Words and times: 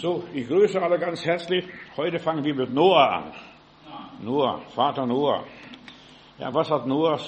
So, 0.00 0.24
ich 0.34 0.46
grüße 0.46 0.80
alle 0.82 0.98
ganz 0.98 1.24
herzlich. 1.24 1.64
Heute 1.96 2.18
fangen 2.18 2.44
wir 2.44 2.54
mit 2.54 2.72
Noah 2.72 3.10
an. 3.10 3.32
Noah, 4.20 4.60
Vater 4.74 5.06
Noah. 5.06 5.44
Ja, 6.38 6.52
was 6.52 6.70
hat 6.70 6.86
Noah 6.86 7.18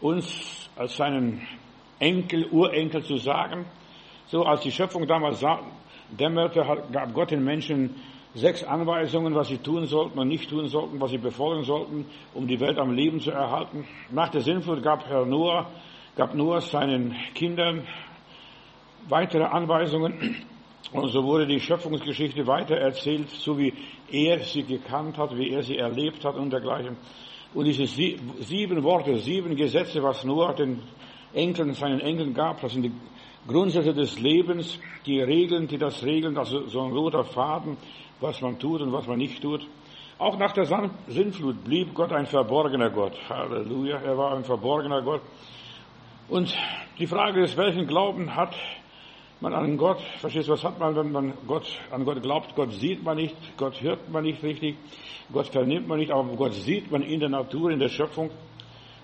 uns 0.00 0.70
als 0.76 0.96
seinen 0.96 1.42
Enkel, 1.98 2.46
Urenkel 2.52 3.02
zu 3.02 3.16
sagen? 3.16 3.66
So, 4.26 4.44
als 4.44 4.60
die 4.60 4.70
Schöpfung 4.70 5.08
damals 5.08 5.44
dämmerte, 6.10 6.64
gab 6.92 7.12
Gott 7.14 7.32
den 7.32 7.42
Menschen 7.42 7.96
sechs 8.34 8.62
Anweisungen, 8.62 9.34
was 9.34 9.48
sie 9.48 9.58
tun 9.58 9.86
sollten 9.86 10.18
und 10.20 10.28
nicht 10.28 10.48
tun 10.48 10.68
sollten, 10.68 11.00
was 11.00 11.10
sie 11.10 11.18
befolgen 11.18 11.64
sollten, 11.64 12.06
um 12.34 12.46
die 12.46 12.60
Welt 12.60 12.78
am 12.78 12.92
Leben 12.92 13.20
zu 13.20 13.32
erhalten. 13.32 13.84
Nach 14.10 14.28
der 14.28 14.42
Sinnflut 14.42 14.84
gab 14.84 15.08
Herr 15.08 15.26
Noah, 15.26 15.66
gab 16.14 16.34
Noah 16.34 16.60
seinen 16.60 17.16
Kindern 17.34 17.88
weitere 19.08 19.44
Anweisungen. 19.44 20.46
Und 20.92 21.10
so 21.10 21.22
wurde 21.22 21.46
die 21.46 21.60
Schöpfungsgeschichte 21.60 22.46
weitererzählt, 22.46 23.28
so 23.30 23.58
wie 23.58 23.74
er 24.10 24.40
sie 24.40 24.62
gekannt 24.62 25.18
hat, 25.18 25.36
wie 25.36 25.50
er 25.50 25.62
sie 25.62 25.76
erlebt 25.76 26.24
hat 26.24 26.36
und 26.36 26.50
dergleichen. 26.50 26.96
Und 27.52 27.64
diese 27.66 27.86
sieben 27.86 28.82
Worte, 28.82 29.18
sieben 29.18 29.54
Gesetze, 29.56 30.02
was 30.02 30.24
Noah 30.24 30.54
den 30.54 30.82
Enkeln, 31.34 31.74
seinen 31.74 32.00
Enkeln 32.00 32.32
gab, 32.32 32.60
das 32.60 32.72
sind 32.72 32.82
die 32.82 32.92
Grundsätze 33.46 33.94
des 33.94 34.18
Lebens, 34.18 34.78
die 35.06 35.20
Regeln, 35.20 35.66
die 35.66 35.78
das 35.78 36.02
regeln, 36.04 36.36
also 36.36 36.66
so 36.66 36.82
ein 36.82 36.92
roter 36.92 37.24
Faden, 37.24 37.76
was 38.20 38.40
man 38.40 38.58
tut 38.58 38.80
und 38.80 38.92
was 38.92 39.06
man 39.06 39.18
nicht 39.18 39.40
tut. 39.42 39.66
Auch 40.18 40.36
nach 40.38 40.52
der 40.52 40.66
Sinnflut 41.06 41.64
blieb 41.64 41.94
Gott 41.94 42.12
ein 42.12 42.26
verborgener 42.26 42.90
Gott. 42.90 43.16
Halleluja, 43.28 43.98
er 43.98 44.18
war 44.18 44.36
ein 44.36 44.44
verborgener 44.44 45.00
Gott. 45.02 45.22
Und 46.28 46.54
die 46.98 47.06
Frage 47.06 47.42
ist, 47.42 47.56
welchen 47.56 47.86
Glauben 47.86 48.34
hat 48.34 48.54
man 49.40 49.54
an 49.54 49.76
Gott, 49.76 50.00
verstehst 50.18 50.48
du, 50.48 50.52
was 50.52 50.64
hat 50.64 50.78
man, 50.78 50.96
wenn 50.96 51.12
man 51.12 51.32
Gott, 51.46 51.66
an 51.90 52.04
Gott 52.04 52.22
glaubt? 52.22 52.54
Gott 52.56 52.72
sieht 52.72 53.02
man 53.02 53.16
nicht, 53.16 53.36
Gott 53.56 53.80
hört 53.80 54.08
man 54.10 54.24
nicht 54.24 54.42
richtig, 54.42 54.76
Gott 55.32 55.48
vernimmt 55.48 55.86
man 55.86 55.98
nicht, 55.98 56.10
aber 56.10 56.34
Gott 56.36 56.54
sieht 56.54 56.90
man 56.90 57.02
in 57.02 57.20
der 57.20 57.28
Natur, 57.28 57.70
in 57.70 57.78
der 57.78 57.88
Schöpfung. 57.88 58.30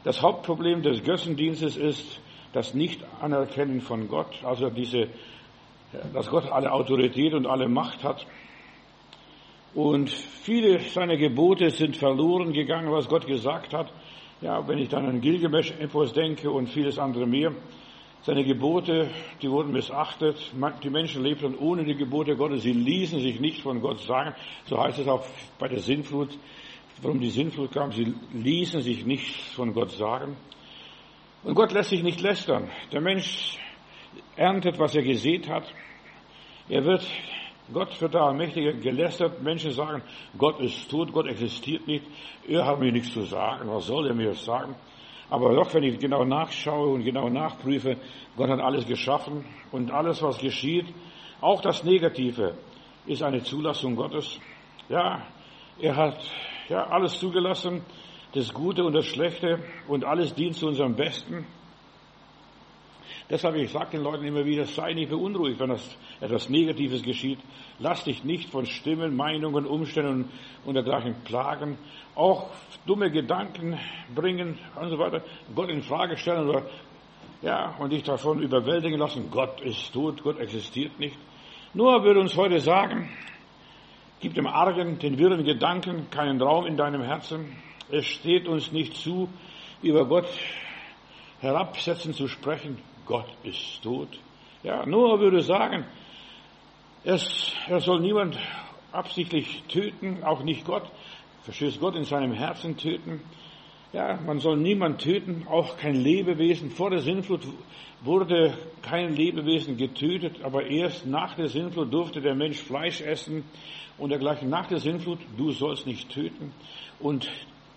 Das 0.02 0.20
Hauptproblem 0.20 0.82
des 0.82 1.02
Götzendienstes 1.02 1.76
ist 1.76 2.20
das 2.52 2.74
Nicht-Anerkennen 2.74 3.80
von 3.80 4.08
Gott, 4.08 4.42
also 4.44 4.70
diese, 4.70 5.08
dass 6.12 6.28
Gott 6.28 6.50
alle 6.50 6.72
Autorität 6.72 7.34
und 7.34 7.46
alle 7.46 7.68
Macht 7.68 8.02
hat. 8.02 8.26
Und 9.74 10.10
viele 10.10 10.78
seiner 10.78 11.16
Gebote 11.16 11.70
sind 11.70 11.96
verloren 11.96 12.52
gegangen, 12.52 12.92
was 12.92 13.08
Gott 13.08 13.26
gesagt 13.26 13.72
hat. 13.72 13.92
Ja, 14.40 14.66
wenn 14.68 14.78
ich 14.78 14.88
dann 14.88 15.06
an 15.06 15.20
Gilgamesch 15.20 15.72
etwas 15.80 16.12
denke 16.12 16.50
und 16.50 16.68
vieles 16.68 16.98
andere 16.98 17.26
mehr. 17.26 17.52
Seine 18.24 18.42
Gebote, 18.42 19.10
die 19.42 19.50
wurden 19.50 19.70
missachtet. 19.72 20.52
Die 20.82 20.88
Menschen 20.88 21.22
lebten 21.22 21.58
ohne 21.58 21.84
die 21.84 21.94
Gebote 21.94 22.36
Gottes. 22.36 22.62
Sie 22.62 22.72
ließen 22.72 23.20
sich 23.20 23.38
nicht 23.38 23.60
von 23.60 23.82
Gott 23.82 24.00
sagen. 24.00 24.34
So 24.64 24.82
heißt 24.82 24.98
es 24.98 25.08
auch 25.08 25.26
bei 25.58 25.68
der 25.68 25.80
Sinnflut. 25.80 26.30
Warum 27.02 27.20
die 27.20 27.28
Sinnflut 27.28 27.72
kam, 27.72 27.92
sie 27.92 28.14
ließen 28.32 28.80
sich 28.80 29.04
nicht 29.04 29.36
von 29.52 29.74
Gott 29.74 29.90
sagen. 29.90 30.38
Und 31.42 31.54
Gott 31.54 31.72
lässt 31.72 31.90
sich 31.90 32.02
nicht 32.02 32.22
lästern. 32.22 32.70
Der 32.92 33.02
Mensch 33.02 33.58
erntet, 34.36 34.78
was 34.78 34.94
er 34.94 35.02
gesät 35.02 35.46
hat. 35.46 35.70
Er 36.70 36.82
wird, 36.82 37.06
Gott 37.74 38.00
wird 38.00 38.14
da 38.14 38.32
mächtiger 38.32 38.72
gelästert. 38.72 39.42
Menschen 39.42 39.72
sagen, 39.72 40.02
Gott 40.38 40.60
ist 40.60 40.90
tot, 40.90 41.12
Gott 41.12 41.26
existiert 41.26 41.86
nicht. 41.86 42.06
Er 42.48 42.64
hat 42.64 42.80
mir 42.80 42.90
nichts 42.90 43.12
zu 43.12 43.24
sagen. 43.24 43.68
Was 43.68 43.84
soll 43.84 44.06
er 44.06 44.14
mir 44.14 44.32
sagen? 44.32 44.74
Aber 45.34 45.52
doch, 45.52 45.74
wenn 45.74 45.82
ich 45.82 45.98
genau 45.98 46.24
nachschaue 46.24 46.90
und 46.90 47.02
genau 47.02 47.28
nachprüfe, 47.28 47.96
Gott 48.36 48.50
hat 48.50 48.60
alles 48.60 48.86
geschaffen 48.86 49.44
und 49.72 49.90
alles, 49.90 50.22
was 50.22 50.38
geschieht, 50.38 50.86
auch 51.40 51.60
das 51.60 51.82
Negative, 51.82 52.54
ist 53.04 53.20
eine 53.20 53.42
Zulassung 53.42 53.96
Gottes. 53.96 54.38
Ja, 54.88 55.26
er 55.80 55.96
hat 55.96 56.20
ja 56.68 56.86
alles 56.86 57.18
zugelassen, 57.18 57.82
das 58.32 58.54
Gute 58.54 58.84
und 58.84 58.92
das 58.92 59.06
Schlechte 59.06 59.58
und 59.88 60.04
alles 60.04 60.32
dient 60.36 60.54
zu 60.54 60.68
unserem 60.68 60.94
Besten. 60.94 61.44
Deshalb, 63.30 63.56
ich 63.56 63.72
sage 63.72 63.92
den 63.92 64.02
Leuten 64.02 64.24
immer 64.24 64.44
wieder, 64.44 64.66
sei 64.66 64.92
nicht 64.92 65.08
beunruhigt, 65.08 65.58
wenn 65.58 65.70
das 65.70 65.96
etwas 66.20 66.50
Negatives 66.50 67.02
geschieht. 67.02 67.38
Lass 67.78 68.04
dich 68.04 68.22
nicht 68.22 68.50
von 68.50 68.66
Stimmen, 68.66 69.16
Meinungen, 69.16 69.64
Umständen 69.64 70.30
und 70.66 70.74
dergleichen 70.74 71.14
plagen. 71.24 71.78
Auch 72.14 72.50
dumme 72.84 73.10
Gedanken 73.10 73.78
bringen 74.14 74.58
und 74.78 74.90
so 74.90 74.98
weiter. 74.98 75.22
Gott 75.54 75.70
in 75.70 75.82
Frage 75.82 76.18
stellen 76.18 76.48
oder, 76.48 76.66
ja, 77.40 77.74
und 77.78 77.92
dich 77.92 78.02
davon 78.02 78.42
überwältigen 78.42 78.98
lassen. 78.98 79.30
Gott 79.30 79.58
ist 79.62 79.92
tot, 79.94 80.22
Gott 80.22 80.38
existiert 80.38 80.98
nicht. 80.98 81.16
Nur 81.72 82.04
würde 82.04 82.20
uns 82.20 82.36
heute 82.36 82.60
sagen, 82.60 83.08
gib 84.20 84.34
dem 84.34 84.46
argen, 84.46 84.98
den 84.98 85.18
wirren 85.18 85.44
Gedanken 85.44 86.10
keinen 86.10 86.40
Raum 86.42 86.66
in 86.66 86.76
deinem 86.76 87.02
Herzen. 87.02 87.56
Es 87.90 88.04
steht 88.04 88.46
uns 88.46 88.70
nicht 88.70 88.94
zu, 88.96 89.30
über 89.82 90.06
Gott 90.06 90.28
herabsetzen 91.40 92.12
zu 92.12 92.28
sprechen. 92.28 92.78
Gott 93.06 93.28
ist 93.42 93.82
tot. 93.82 94.08
Ja, 94.62 94.86
Noah 94.86 95.20
würde 95.20 95.42
sagen, 95.42 95.84
es, 97.04 97.52
er 97.68 97.80
soll 97.80 98.00
niemand 98.00 98.38
absichtlich 98.92 99.62
töten, 99.68 100.24
auch 100.24 100.42
nicht 100.42 100.64
Gott. 100.64 100.90
Verstehst 101.42 101.80
Gott 101.80 101.96
in 101.96 102.04
seinem 102.04 102.32
Herzen 102.32 102.76
töten? 102.76 103.20
Ja, 103.92 104.18
man 104.24 104.40
soll 104.40 104.56
niemand 104.56 105.02
töten, 105.02 105.46
auch 105.48 105.76
kein 105.76 105.94
Lebewesen. 105.94 106.70
Vor 106.70 106.90
der 106.90 107.00
Sinnflut 107.00 107.42
wurde 108.00 108.54
kein 108.82 109.14
Lebewesen 109.14 109.76
getötet, 109.76 110.42
aber 110.42 110.66
erst 110.66 111.06
nach 111.06 111.34
der 111.34 111.48
Sinnflut 111.48 111.92
durfte 111.92 112.20
der 112.20 112.34
Mensch 112.34 112.58
Fleisch 112.58 113.00
essen 113.02 113.44
und 113.98 114.10
dergleichen. 114.10 114.48
Nach 114.48 114.66
der 114.66 114.78
Sinnflut, 114.78 115.18
du 115.36 115.52
sollst 115.52 115.86
nicht 115.86 116.10
töten. 116.10 116.52
Und 116.98 117.30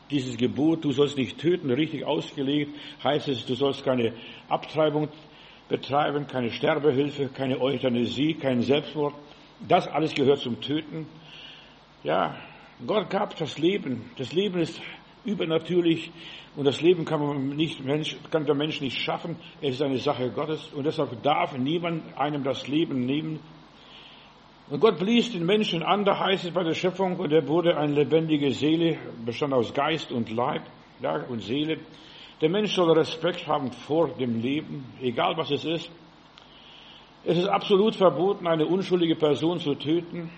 dieses 0.10 0.38
Gebot, 0.38 0.84
du 0.84 0.92
sollst 0.92 1.18
nicht 1.18 1.38
töten, 1.38 1.70
richtig 1.72 2.06
ausgelegt, 2.06 2.76
heißt 3.04 3.28
es, 3.28 3.46
du 3.46 3.56
sollst 3.56 3.84
keine 3.84 4.14
Abtreibung 4.48 5.10
betreiben, 5.70 6.28
keine 6.28 6.52
Sterbehilfe, 6.52 7.30
keine 7.30 7.60
Euthanasie, 7.60 8.34
kein 8.36 8.62
Selbstmord. 8.62 9.16
Das 9.68 9.88
alles 9.88 10.14
gehört 10.14 10.40
zum 10.40 10.62
Töten. 10.62 11.08
Ja, 12.04 12.36
Gott 12.86 13.10
gab 13.10 13.36
das 13.38 13.58
Leben. 13.58 14.12
Das 14.18 14.34
Leben 14.34 14.60
ist 14.60 14.80
übernatürlich 15.26 16.12
und 16.56 16.66
das 16.66 16.82
Leben 16.82 17.06
kann, 17.06 17.20
man 17.20 17.50
nicht, 17.50 17.82
kann 18.32 18.46
der 18.46 18.56
Mensch 18.56 18.82
nicht 18.82 19.00
schaffen. 19.00 19.36
Es 19.62 19.76
ist 19.76 19.82
eine 19.82 19.98
Sache 19.98 20.32
Gottes 20.32 20.72
und 20.74 20.86
deshalb 20.86 21.22
darf 21.24 21.58
niemand 21.58 22.18
einem 22.18 22.44
das 22.44 22.68
Leben 22.68 23.02
nehmen. 23.02 23.40
Und 24.70 24.82
Gott 24.82 25.00
blies 25.00 25.32
den 25.32 25.46
Menschen 25.46 25.82
an, 25.82 26.04
da 26.04 26.20
heißt 26.20 26.44
es 26.44 26.52
bei 26.52 26.64
der 26.64 26.74
Schöpfung, 26.74 27.16
und 27.18 27.32
er 27.32 27.48
wurde 27.48 27.78
eine 27.78 27.94
lebendige 27.94 28.52
Seele, 28.52 28.98
bestand 29.26 29.54
aus 29.54 29.74
Geist 29.74 30.12
und 30.12 30.30
Leib 30.30 30.64
ja, 31.02 31.24
und 31.30 31.42
Seele. 31.42 31.80
Der 32.42 32.50
Mensch 32.50 32.74
soll 32.74 32.92
Respekt 32.92 33.48
haben 33.48 33.72
vor 33.72 34.10
dem 34.10 34.42
Leben, 34.42 34.86
egal 35.02 35.38
was 35.38 35.52
es 35.52 35.64
ist. 35.64 35.90
Es 37.24 37.38
ist 37.38 37.48
absolut 37.48 37.96
verboten, 37.96 38.46
eine 38.46 38.66
unschuldige 38.66 39.16
Person 39.16 39.60
zu 39.60 39.74
töten, 39.76 40.30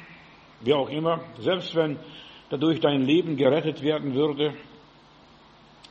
wie 0.62 0.74
auch 0.74 0.90
immer, 0.90 1.22
selbst 1.40 1.76
wenn 1.76 1.98
dadurch 2.50 2.80
dein 2.80 3.02
Leben 3.02 3.36
gerettet 3.36 3.82
werden 3.82 4.14
würde. 4.14 4.54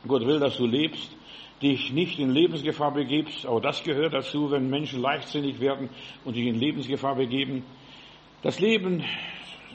Gott 0.06 0.24
will, 0.24 0.38
dass 0.38 0.56
du 0.56 0.66
lebst, 0.66 1.14
dich 1.60 1.92
nicht 1.92 2.20
in 2.20 2.30
Lebensgefahr 2.30 2.92
begibst. 2.92 3.46
Auch 3.46 3.60
das 3.60 3.82
gehört 3.82 4.14
dazu, 4.14 4.50
wenn 4.50 4.70
Menschen 4.70 5.02
leichtsinnig 5.02 5.58
werden 5.60 5.88
und 6.24 6.36
dich 6.36 6.46
in 6.46 6.54
Lebensgefahr 6.54 7.16
begeben. 7.16 7.64
Das 8.40 8.60
Leben 8.60 9.04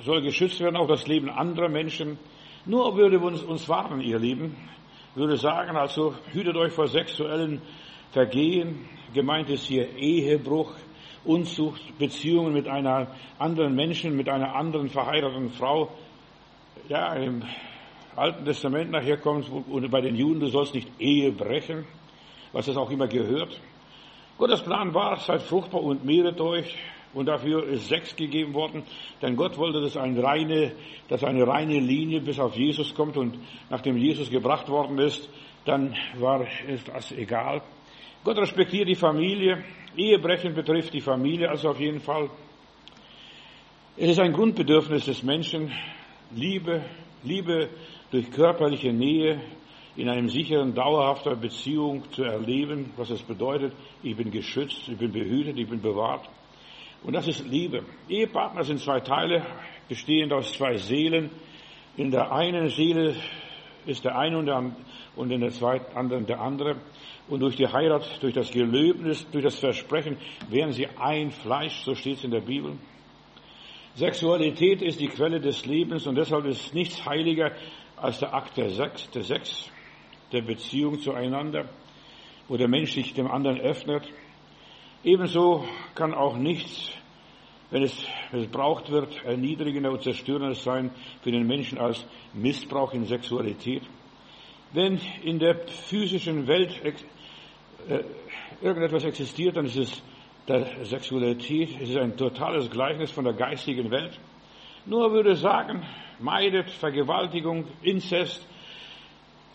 soll 0.04 0.22
geschützt 0.22 0.62
werden, 0.62 0.78
auch 0.78 0.88
das 0.88 1.06
Leben 1.06 1.30
anderer 1.30 1.68
Menschen. 1.68 2.18
Nur 2.66 2.96
würde 2.96 3.20
uns, 3.20 3.42
uns 3.42 3.68
warnen, 3.68 4.00
ihr 4.00 4.18
Lieben, 4.18 4.56
würde 5.16 5.36
sagen, 5.36 5.76
also 5.76 6.16
hütet 6.32 6.56
euch 6.56 6.72
vor 6.72 6.88
sexuellen 6.88 7.62
Vergehen. 8.12 8.88
Gemeint 9.14 9.50
ist 9.50 9.66
hier 9.66 9.94
Ehebruch, 9.98 10.74
Unzucht, 11.26 11.82
Beziehungen 11.98 12.54
mit 12.54 12.70
einer 12.70 13.08
anderen 13.38 13.76
Menschen, 13.76 14.16
mit 14.16 14.30
einer 14.30 14.56
anderen 14.56 14.88
verheirateten 14.88 15.50
Frau. 15.50 15.90
Ja, 16.88 17.16
im 17.16 17.44
Alten 18.16 18.46
Testament 18.46 18.92
nachher 18.92 19.18
kommt 19.18 19.50
und 19.50 19.92
bei 19.92 20.00
den 20.00 20.16
Juden, 20.16 20.40
du 20.40 20.48
sollst 20.48 20.74
nicht 20.74 20.90
Ehe 21.00 21.34
brechen, 21.34 21.86
was 22.54 22.70
es 22.70 22.78
auch 22.78 22.92
immer 22.92 23.08
gehört. 23.08 23.60
Gottes 24.38 24.62
Plan 24.62 24.94
war, 24.94 25.18
seid 25.18 25.42
fruchtbar 25.42 25.84
und 25.84 26.06
mehret 26.06 26.40
euch, 26.40 26.78
und 27.14 27.28
dafür 27.28 27.68
ist 27.68 27.88
Sex 27.88 28.16
gegeben 28.16 28.54
worden, 28.54 28.84
denn 29.22 29.36
Gott 29.36 29.58
wollte, 29.58 29.82
dass 29.82 29.98
eine 29.98 30.22
reine, 30.24 30.74
dass 31.08 31.24
eine 31.24 31.48
reine 31.48 31.80
Linie 31.80 32.22
bis 32.22 32.40
auf 32.40 32.56
Jesus 32.56 32.94
kommt 32.94 33.18
und 33.18 33.38
nachdem 33.70 33.98
Jesus 33.98 34.30
gebracht 34.30 34.70
worden 34.70 34.98
ist, 35.00 35.30
dann 35.66 35.96
war 36.18 36.46
es 36.68 36.84
das 36.86 37.12
egal. 37.12 37.62
Gott 38.24 38.38
respektiert 38.38 38.88
die 38.88 38.96
Familie. 38.96 39.64
Ehebrechen 39.96 40.54
betrifft 40.54 40.94
die 40.94 41.02
Familie 41.02 41.50
also 41.50 41.70
auf 41.70 41.80
jeden 41.80 42.00
Fall. 42.00 42.30
Es 43.96 44.10
ist 44.10 44.20
ein 44.20 44.34
Grundbedürfnis 44.34 45.06
des 45.06 45.22
Menschen, 45.24 45.72
Liebe, 46.32 46.84
Liebe 47.24 47.70
durch 48.10 48.32
körperliche 48.32 48.92
Nähe 48.92 49.40
in 49.96 50.10
einem 50.10 50.30
sicheren, 50.30 50.74
dauerhafter 50.74 51.36
Beziehung 51.36 52.04
zu 52.12 52.24
erleben, 52.24 52.92
was 52.98 53.12
es 53.12 53.22
bedeutet, 53.22 53.74
ich 54.02 54.16
bin 54.16 54.32
geschützt, 54.32 54.88
ich 54.88 54.98
bin 54.98 55.12
behütet, 55.12 55.58
ich 55.58 55.70
bin 55.70 55.82
bewahrt. 55.82 56.28
Und 57.04 57.14
das 57.14 57.28
ist 57.28 57.46
Liebe. 57.46 57.84
Ehepartner 58.08 58.64
sind 58.64 58.80
zwei 58.80 59.02
Teile, 59.02 59.46
bestehend 59.90 60.32
aus 60.32 60.54
zwei 60.54 60.78
Seelen. 60.78 61.32
In 61.98 62.12
der 62.12 62.32
einen 62.32 62.70
Seele 62.70 63.16
ist 63.86 64.06
der 64.06 64.18
eine 64.18 64.40
und 65.16 65.32
in 65.32 65.42
der 65.42 65.52
zweiten 65.52 65.96
anderen 65.98 66.26
der 66.26 66.40
andere. 66.40 66.78
Und 67.28 67.42
durch 67.42 67.58
die 67.58 67.68
Heirat, 67.68 68.22
durch 68.22 68.34
das 68.34 68.52
Gelöbnis, 68.52 69.30
durch 69.32 69.44
das 69.44 69.60
Versprechen 69.60 70.18
werden 70.50 70.72
sie 70.72 70.88
ein 70.98 71.32
Fleisch, 71.32 71.84
so 71.84 71.94
steht 71.94 72.18
es 72.18 72.24
in 72.24 72.32
der 72.32 72.42
Bibel. 72.42 72.78
Sexualität 73.96 74.82
ist 74.82 75.00
die 75.00 75.08
Quelle 75.08 75.40
des 75.40 75.66
Lebens 75.66 76.08
und 76.08 76.16
deshalb 76.16 76.46
ist 76.46 76.74
nichts 76.74 77.06
heiliger 77.06 77.52
als 77.98 78.20
der 78.20 78.34
Akt 78.34 78.58
der 78.58 78.70
Sex, 78.70 79.10
der 79.12 79.24
Sex, 79.24 79.70
der 80.32 80.42
Beziehung 80.42 81.00
zueinander, 81.00 81.70
wo 82.48 82.58
der 82.58 82.68
Mensch 82.68 82.94
sich 82.94 83.14
dem 83.14 83.30
anderen 83.30 83.60
öffnet. 83.60 84.04
Ebenso 85.04 85.66
kann 85.96 86.14
auch 86.14 86.38
nichts, 86.38 86.92
wenn 87.72 87.84
es 87.84 88.06
missbraucht 88.32 88.90
wird, 88.90 89.24
erniedrigender 89.26 89.92
und 89.92 90.02
zerstörender 90.02 90.56
sein 90.56 90.92
für 91.22 91.32
den 91.32 91.46
Menschen 91.46 91.78
als 91.78 92.06
Missbrauch 92.34 92.94
in 92.94 93.06
Sexualität. 93.06 93.84
Wenn 94.72 95.00
in 95.24 95.40
der 95.40 95.68
physischen 95.68 96.48
Welt 96.48 96.72
äh, 97.90 98.04
irgendetwas 98.62 99.04
existiert, 99.04 99.58
dann 99.58 99.66
ist 99.66 99.78
es 99.78 100.04
der 100.48 100.86
Sexualität. 100.86 101.82
Es 101.82 101.90
ist 101.90 101.98
ein 101.98 102.16
totales 102.16 102.70
Gleichnis 102.70 103.12
von 103.12 103.26
der 103.26 103.34
geistigen 103.34 103.92
Welt. 103.92 104.18
Nur 104.86 105.12
würde 105.12 105.36
sagen, 105.36 105.86
meidet 106.20 106.70
Vergewaltigung, 106.70 107.66
Inzest 107.82 108.48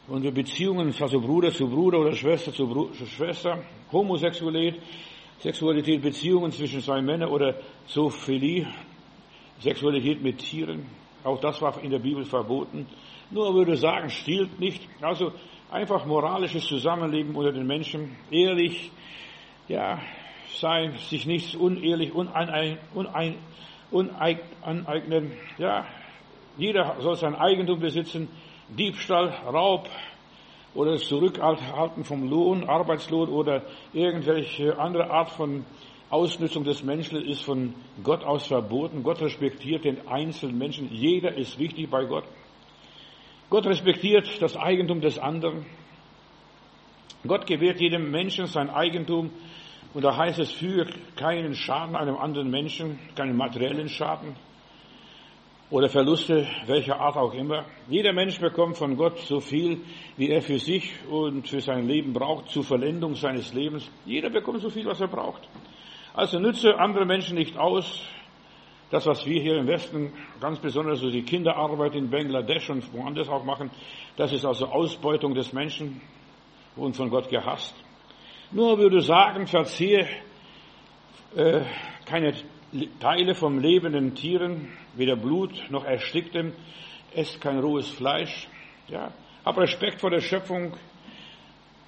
und 0.09 0.23
Beziehungen, 0.35 0.95
also 1.01 1.21
Bruder 1.21 1.53
zu 1.53 1.69
Bruder 1.69 2.01
oder 2.01 2.13
Schwester 2.13 2.53
zu, 2.53 2.91
zu 2.93 3.07
Schwester, 3.07 3.63
Homosexualität, 3.93 4.81
Sexualität, 5.41 6.03
Beziehungen 6.03 6.51
zwischen 6.51 6.81
zwei 6.81 7.01
Männern 7.01 7.31
oder 7.31 7.55
Zoophilie, 7.87 8.67
Sexualität 9.61 10.23
mit 10.23 10.39
Tieren. 10.39 10.87
Auch 11.25 11.41
das 11.41 11.61
war 11.63 11.81
in 11.83 11.91
der 11.91 11.99
Bibel 11.99 12.25
verboten. 12.25 12.87
Nur 13.31 13.55
würde 13.55 13.77
sagen, 13.77 14.11
stiehlt 14.11 14.59
nicht. 14.59 14.83
Also 15.01 15.33
einfach 15.71 16.07
moralisches 16.07 16.67
Zusammenleben 16.67 17.35
unter 17.37 17.53
den 17.53 17.67
Menschen, 17.67 18.17
ehrlich, 18.31 18.91
ja, 19.69 20.01
sein, 20.55 20.97
sich 20.97 21.27
nichts 21.27 21.55
unehrlich, 21.55 22.13
unein, 22.13 22.79
unein, 22.95 23.37
uneignen. 23.91 25.33
Ja, 25.59 25.87
jeder 26.57 26.97
soll 27.01 27.17
sein 27.17 27.35
Eigentum 27.35 27.79
besitzen. 27.79 28.29
Diebstahl, 28.71 29.29
Raub 29.47 29.89
oder 30.79 30.93
das 30.93 31.09
Zurückhalten 31.09 32.05
vom 32.05 32.31
Lohn, 32.31 32.69
Arbeitslohn 32.69 33.31
oder 33.31 33.65
irgendwelche 33.93 34.79
andere 34.79 35.11
Art 35.11 35.29
von 35.31 35.65
Ausnutzung 36.09 36.63
des 36.63 36.85
Menschen 36.85 37.21
ist 37.21 37.43
von 37.43 37.75
Gott 38.05 38.23
aus 38.23 38.47
verboten. 38.47 39.03
Gott 39.03 39.21
respektiert 39.21 39.85
den 39.85 40.07
einzelnen 40.07 40.57
Menschen. 40.57 40.89
Jeder 40.93 41.37
ist 41.37 41.59
wichtig 41.59 41.91
bei 41.91 42.05
Gott. 42.05 42.23
Gott 43.51 43.67
respektiert 43.67 44.41
das 44.41 44.57
Eigentum 44.57 45.01
des 45.01 45.19
anderen. 45.19 45.67
Gott 47.27 47.49
gewährt 47.49 47.81
jedem 47.81 48.13
Menschen 48.13 48.47
sein 48.47 48.71
Eigentum 48.71 49.31
und 49.95 50.05
da 50.05 50.17
heißt 50.17 50.39
es, 50.39 50.53
für 50.53 50.87
keinen 51.17 51.57
Schaden 51.57 51.97
einem 51.97 52.17
anderen 52.17 52.53
Menschen, 52.53 53.01
keinen 53.17 53.37
materiellen 53.37 53.89
Schaden 53.89 54.37
oder 55.71 55.89
Verluste 55.89 56.47
welcher 56.67 56.99
Art 56.99 57.17
auch 57.17 57.35
immer. 57.35 57.67
Jeder 57.89 58.13
Mensch 58.13 58.41
bekommt 58.41 58.79
von 58.79 58.97
Gott 58.97 59.19
so 59.19 59.41
viel, 59.41 59.83
wie 60.17 60.31
er 60.31 60.41
für 60.41 60.59
sich 60.59 60.91
und 61.11 61.47
für 61.47 61.61
sein 61.61 61.87
Leben 61.87 62.13
braucht, 62.13 62.49
zur 62.49 62.65
Vollendung 62.65 63.15
seines 63.15 63.53
Lebens. 63.53 63.91
Jeder 64.07 64.31
bekommt 64.31 64.63
so 64.63 64.71
viel, 64.71 64.87
was 64.87 65.01
er 65.01 65.09
braucht. 65.09 65.47
Also 66.15 66.39
nütze 66.39 66.79
andere 66.79 67.05
Menschen 67.05 67.37
nicht 67.37 67.57
aus. 67.57 68.03
Das, 68.91 69.07
was 69.07 69.27
wir 69.27 69.43
hier 69.43 69.59
im 69.59 69.67
Westen, 69.67 70.15
ganz 70.41 70.59
besonders 70.59 71.01
so 71.01 71.11
die 71.11 71.23
Kinderarbeit 71.23 71.95
in 71.95 72.09
Bangladesch 72.09 72.71
und 72.71 72.91
woanders 72.95 73.29
auch 73.29 73.45
machen, 73.45 73.71
das 74.17 74.33
ist 74.33 74.47
also 74.47 74.67
Ausbeutung 74.67 75.35
des 75.35 75.53
Menschen 75.53 76.01
und 76.75 76.97
von 76.97 77.11
Gott 77.11 77.29
gehasst. 77.29 77.75
Nur 78.51 78.79
würde 78.79 79.03
sagen, 79.03 79.47
verzehre 79.47 80.09
äh, 81.37 81.61
keine 82.07 82.33
Teile 83.01 83.35
vom 83.35 83.59
lebenden 83.59 84.15
Tieren, 84.15 84.69
weder 84.95 85.17
Blut 85.17 85.71
noch 85.71 85.85
Ersticktem, 85.85 86.53
esst 87.15 87.41
kein 87.41 87.59
rohes 87.61 87.89
Fleisch. 87.89 88.47
Ja, 88.89 89.13
hab 89.45 89.57
Respekt 89.57 90.01
vor 90.01 90.11
der 90.11 90.21
Schöpfung, 90.21 90.77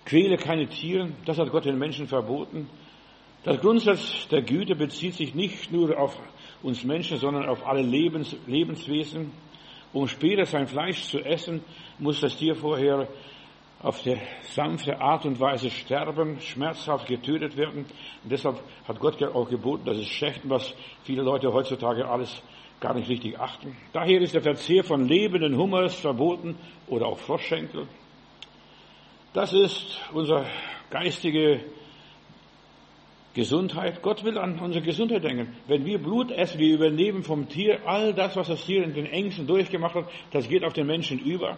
quäle 0.07 0.39
keine 0.39 0.69
Tiere, 0.69 1.11
das 1.27 1.39
hat 1.39 1.51
Gott 1.51 1.67
den 1.67 1.79
Menschen 1.79 2.07
verboten. 2.07 2.69
Das 3.45 3.61
Grundsatz 3.61 4.29
der 4.29 4.43
Güte 4.43 4.75
bezieht 4.75 5.15
sich 5.15 5.35
nicht 5.35 5.71
nur 5.71 5.99
auf 5.99 6.19
uns 6.63 6.83
Menschen, 6.85 7.19
sondern 7.19 7.49
auf 7.49 7.67
alle 7.67 7.83
Lebens, 7.83 8.37
Lebenswesen. 8.47 9.33
Um 9.93 10.07
später 10.07 10.47
sein 10.47 10.67
Fleisch 10.67 11.03
zu 11.03 11.19
essen, 11.19 11.63
muss 11.99 12.21
das 12.21 12.37
Tier 12.37 12.55
vorher 12.55 13.09
auf 13.83 14.03
der 14.03 14.19
sanfte 14.43 15.01
Art 15.01 15.25
und 15.25 15.41
Weise 15.41 15.71
sterben, 15.71 16.41
schmerzhaft 16.41 17.07
getötet 17.07 17.57
werden. 17.57 17.87
Und 18.23 18.33
deshalb 18.33 18.63
hat 18.87 19.01
Gott 19.01 19.23
auch 19.23 19.49
geboten, 19.49 19.85
das 19.87 19.99
ist 19.99 20.09
Schächten, 20.09 20.51
was 20.51 20.75
viele 21.05 21.23
Leute 21.23 21.53
heutzutage 21.53 22.07
alles 22.07 22.43
gar 22.79 22.95
nicht 22.95 23.09
richtig 23.09 23.39
achten. 23.39 23.77
Daher 23.93 24.21
ist 24.21 24.35
der 24.35 24.43
Verzehr 24.43 24.85
von 24.85 25.07
lebenden 25.07 25.57
Hummers 25.57 25.95
verboten 25.95 26.57
oder 26.89 27.07
auch 27.07 27.19
Froschschenkel. 27.19 27.87
Das 29.33 29.53
ist 29.53 30.01
unsere 30.13 30.47
geistige 30.91 31.61
Gesundheit. 33.35 34.03
Gott 34.03 34.25
will 34.25 34.37
an 34.37 34.59
unsere 34.59 34.85
Gesundheit 34.85 35.23
denken. 35.25 35.55
Wenn 35.69 35.85
wir 35.85 36.03
Blut 36.03 36.33
essen, 36.33 36.59
wir 36.59 36.75
übernehmen 36.75 37.23
vom 37.23 37.49
Tier 37.49 37.87
all 37.87 38.13
das, 38.13 38.37
was 38.37 38.49
das 38.49 38.65
Tier 38.65 38.83
in 38.83 38.93
den 38.93 39.07
Ängsten 39.07 39.47
durchgemacht 39.47 39.95
hat, 39.95 40.09
das 40.33 40.49
geht 40.49 40.65
auf 40.65 40.73
den 40.73 40.87
Menschen 40.87 41.19
über. 41.21 41.57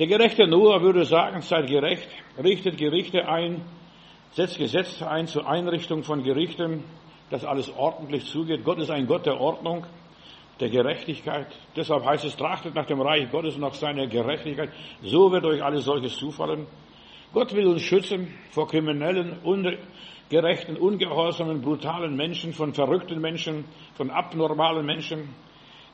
Der 0.00 0.06
gerechte 0.06 0.46
Noah 0.46 0.80
würde 0.80 1.04
sagen, 1.04 1.42
seid 1.42 1.66
gerecht, 1.66 2.08
richtet 2.42 2.78
Gerichte 2.78 3.28
ein, 3.28 3.60
setzt 4.30 4.56
Gesetze 4.56 5.06
ein 5.06 5.26
zur 5.26 5.46
Einrichtung 5.46 6.04
von 6.04 6.22
Gerichten, 6.22 6.84
dass 7.28 7.44
alles 7.44 7.70
ordentlich 7.76 8.24
zugeht. 8.24 8.64
Gott 8.64 8.78
ist 8.78 8.90
ein 8.90 9.06
Gott 9.06 9.26
der 9.26 9.38
Ordnung, 9.38 9.84
der 10.58 10.70
Gerechtigkeit. 10.70 11.48
Deshalb 11.76 12.06
heißt 12.06 12.24
es, 12.24 12.34
trachtet 12.34 12.74
nach 12.74 12.86
dem 12.86 13.02
Reich 13.02 13.30
Gottes 13.30 13.56
und 13.56 13.60
nach 13.60 13.74
seiner 13.74 14.06
Gerechtigkeit. 14.06 14.70
So 15.02 15.30
wird 15.32 15.44
euch 15.44 15.62
alles 15.62 15.84
solches 15.84 16.16
zufallen. 16.16 16.66
Gott 17.34 17.54
will 17.54 17.66
uns 17.66 17.82
schützen 17.82 18.34
vor 18.52 18.68
kriminellen, 18.68 19.38
ungerechten, 19.42 20.78
ungehorsamen, 20.78 21.60
brutalen 21.60 22.16
Menschen, 22.16 22.54
von 22.54 22.72
verrückten 22.72 23.20
Menschen, 23.20 23.66
von 23.96 24.08
abnormalen 24.08 24.86
Menschen. 24.86 25.28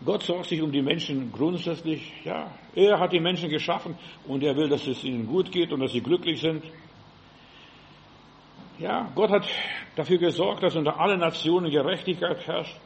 Gott 0.04 0.22
sorgt 0.22 0.46
sich 0.46 0.60
um 0.60 0.70
die 0.70 0.82
Menschen 0.82 1.32
grundsätzlich. 1.32 2.12
Ja, 2.24 2.50
er 2.74 2.98
hat 2.98 3.12
die 3.12 3.20
Menschen 3.20 3.48
geschaffen 3.48 3.96
und 4.26 4.42
er 4.42 4.56
will, 4.56 4.68
dass 4.68 4.86
es 4.86 5.02
ihnen 5.04 5.26
gut 5.26 5.50
geht 5.50 5.72
und 5.72 5.80
dass 5.80 5.92
sie 5.92 6.02
glücklich 6.02 6.40
sind. 6.40 6.62
Ja, 8.78 9.10
Gott 9.14 9.30
hat 9.30 9.46
dafür 9.96 10.18
gesorgt, 10.18 10.62
dass 10.62 10.76
unter 10.76 11.00
allen 11.00 11.20
Nationen 11.20 11.70
Gerechtigkeit 11.70 12.46
herrscht. 12.46 12.76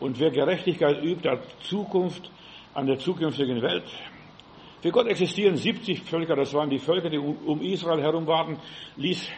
Und 0.00 0.18
wer 0.18 0.30
Gerechtigkeit 0.30 1.02
übt, 1.02 1.28
hat 1.28 1.40
Zukunft 1.62 2.30
an 2.72 2.86
der 2.86 2.98
zukünftigen 2.98 3.60
Welt. 3.60 3.84
Für 4.80 4.90
Gott 4.90 5.06
existieren 5.08 5.56
70 5.56 6.02
Völker, 6.02 6.36
das 6.36 6.54
waren 6.54 6.70
die 6.70 6.78
Völker, 6.78 7.10
die 7.10 7.18
um 7.18 7.60
Israel 7.60 8.00
herum 8.00 8.26
waren. 8.26 8.58
Lies 8.96 9.28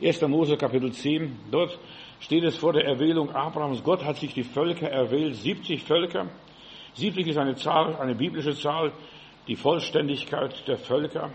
1. 0.00 0.20
Mose 0.22 0.56
Kapitel 0.56 0.92
10. 0.92 1.38
Dort 1.50 1.78
steht 2.20 2.44
es 2.44 2.56
vor 2.56 2.72
der 2.72 2.84
Erwählung 2.84 3.30
Abrahams. 3.30 3.82
Gott 3.82 4.04
hat 4.04 4.16
sich 4.16 4.34
die 4.34 4.44
Völker 4.44 4.88
erwählt, 4.88 5.36
70 5.36 5.82
Völker. 5.82 6.28
70 6.94 7.28
ist 7.28 7.38
eine 7.38 7.56
Zahl, 7.56 7.96
eine 7.96 8.14
biblische 8.14 8.54
Zahl, 8.54 8.92
die 9.46 9.56
Vollständigkeit 9.56 10.66
der 10.66 10.78
Völker. 10.78 11.30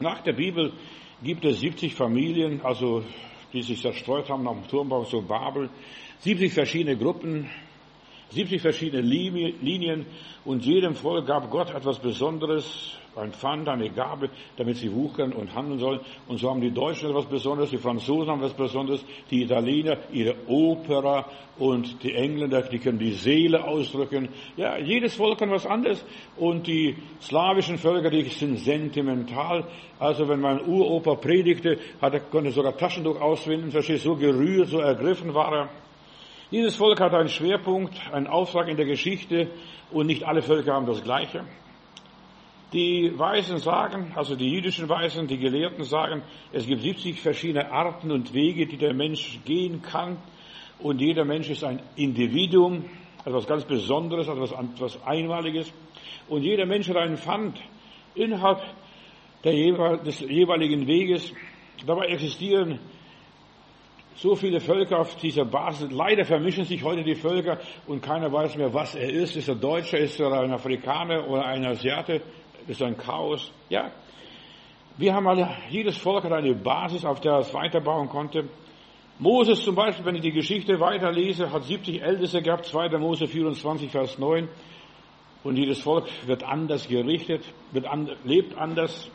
Nach 0.00 0.20
der 0.22 0.32
Bibel 0.32 0.72
gibt 1.22 1.44
es 1.44 1.60
70 1.60 1.94
Familien, 1.94 2.60
also 2.62 3.04
die 3.52 3.62
sich 3.62 3.80
zerstreut 3.80 4.28
haben 4.28 4.44
nach 4.44 4.52
dem 4.52 4.68
Turmbau 4.68 5.04
zu 5.04 5.22
Babel, 5.22 5.70
70 6.20 6.52
verschiedene 6.52 6.96
Gruppen, 6.96 7.48
70 8.34 8.60
verschiedene 8.60 9.02
Linien 9.02 10.06
und 10.44 10.64
jedem 10.64 10.94
Volk 10.94 11.26
gab 11.26 11.50
Gott 11.50 11.74
etwas 11.74 11.98
Besonderes, 11.98 12.98
ein 13.16 13.32
Pfand, 13.32 13.68
eine 13.68 13.90
Gabe, 13.90 14.28
damit 14.56 14.76
sie 14.76 14.92
wuchern 14.92 15.32
und 15.32 15.54
handeln 15.54 15.78
sollen. 15.78 16.00
Und 16.26 16.38
so 16.38 16.50
haben 16.50 16.60
die 16.60 16.72
Deutschen 16.72 17.10
etwas 17.10 17.26
Besonderes, 17.26 17.70
die 17.70 17.78
Franzosen 17.78 18.30
haben 18.30 18.40
etwas 18.40 18.54
Besonderes, 18.54 19.04
die 19.30 19.42
Italiener 19.42 19.98
ihre 20.12 20.34
Opera 20.48 21.24
und 21.58 22.02
die 22.02 22.12
Engländer, 22.12 22.62
die 22.62 22.80
können 22.80 22.98
die 22.98 23.12
Seele 23.12 23.64
ausdrücken. 23.64 24.28
Ja, 24.56 24.78
jedes 24.78 25.14
Volk 25.14 25.38
kann 25.38 25.50
was 25.50 25.64
anderes. 25.64 26.04
Und 26.36 26.66
die 26.66 26.96
slawischen 27.20 27.78
Völker, 27.78 28.10
die 28.10 28.24
sind 28.24 28.58
sentimental. 28.58 29.64
Also 29.98 30.28
wenn 30.28 30.40
man 30.40 30.66
Uroper 30.66 31.16
predigte, 31.16 31.78
hat 32.00 32.14
er, 32.14 32.20
konnte 32.20 32.50
sogar 32.50 32.76
Taschentuch 32.76 33.20
auswinden, 33.20 33.70
versteht, 33.70 34.00
so 34.00 34.16
gerührt, 34.16 34.68
so 34.68 34.80
ergriffen 34.80 35.32
war 35.32 35.52
er. 35.52 35.83
Dieses 36.54 36.76
Volk 36.76 37.00
hat 37.00 37.12
einen 37.14 37.28
Schwerpunkt, 37.28 38.00
einen 38.12 38.28
Auftrag 38.28 38.68
in 38.68 38.76
der 38.76 38.86
Geschichte 38.86 39.48
und 39.90 40.06
nicht 40.06 40.22
alle 40.22 40.40
Völker 40.40 40.74
haben 40.74 40.86
das 40.86 41.02
Gleiche. 41.02 41.44
Die 42.72 43.12
Weisen 43.18 43.58
sagen, 43.58 44.12
also 44.14 44.36
die 44.36 44.52
jüdischen 44.52 44.88
Weisen, 44.88 45.26
die 45.26 45.38
Gelehrten 45.38 45.82
sagen, 45.82 46.22
es 46.52 46.64
gibt 46.68 46.82
70 46.82 47.20
verschiedene 47.20 47.72
Arten 47.72 48.12
und 48.12 48.34
Wege, 48.34 48.68
die 48.68 48.76
der 48.76 48.94
Mensch 48.94 49.40
gehen 49.44 49.82
kann. 49.82 50.16
Und 50.78 51.00
jeder 51.00 51.24
Mensch 51.24 51.50
ist 51.50 51.64
ein 51.64 51.82
Individuum, 51.96 52.84
etwas 53.24 53.48
ganz 53.48 53.64
Besonderes, 53.64 54.28
etwas, 54.28 54.52
etwas 54.52 55.02
Einmaliges. 55.04 55.72
Und 56.28 56.44
jeder 56.44 56.66
Mensch 56.66 56.88
hat 56.88 56.98
einen 56.98 57.16
Pfand 57.16 57.58
innerhalb 58.14 58.62
der, 59.42 59.96
des 59.96 60.20
jeweiligen 60.20 60.86
Weges. 60.86 61.32
Dabei 61.84 62.06
existieren 62.06 62.78
so 64.16 64.34
viele 64.34 64.60
Völker 64.60 65.00
auf 65.00 65.16
dieser 65.16 65.44
Basis. 65.44 65.90
Leider 65.90 66.24
vermischen 66.24 66.64
sich 66.64 66.82
heute 66.82 67.02
die 67.02 67.14
Völker 67.14 67.58
und 67.86 68.02
keiner 68.02 68.32
weiß 68.32 68.56
mehr, 68.56 68.72
was 68.72 68.94
er 68.94 69.10
ist. 69.10 69.36
Ist 69.36 69.48
er 69.48 69.56
Deutscher, 69.56 69.98
ist 69.98 70.20
er 70.20 70.32
ein 70.32 70.52
Afrikaner 70.52 71.28
oder 71.28 71.44
ein 71.44 71.64
Asiate? 71.64 72.22
Ist 72.66 72.80
er 72.80 72.88
ein 72.88 72.96
Chaos? 72.96 73.52
Ja. 73.68 73.90
Wir 74.96 75.12
haben 75.12 75.26
alle, 75.26 75.50
jedes 75.70 75.96
Volk 75.96 76.24
hat 76.24 76.32
eine 76.32 76.54
Basis, 76.54 77.04
auf 77.04 77.20
der 77.20 77.38
es 77.38 77.52
weiterbauen 77.52 78.08
konnte. 78.08 78.48
Moses 79.18 79.64
zum 79.64 79.74
Beispiel, 79.74 80.04
wenn 80.04 80.14
ich 80.16 80.22
die 80.22 80.32
Geschichte 80.32 80.78
weiterlese, 80.78 81.52
hat 81.52 81.64
70 81.64 82.02
Älteste 82.02 82.42
gehabt, 82.42 82.66
2. 82.66 82.96
Mose 82.98 83.26
24, 83.26 83.90
Vers 83.90 84.18
9. 84.18 84.48
Und 85.42 85.56
jedes 85.56 85.80
Volk 85.80 86.06
wird 86.26 86.42
anders 86.42 86.88
gerichtet, 86.88 87.44
wird 87.72 87.86
an, 87.86 88.10
lebt 88.24 88.56
anders. 88.56 89.10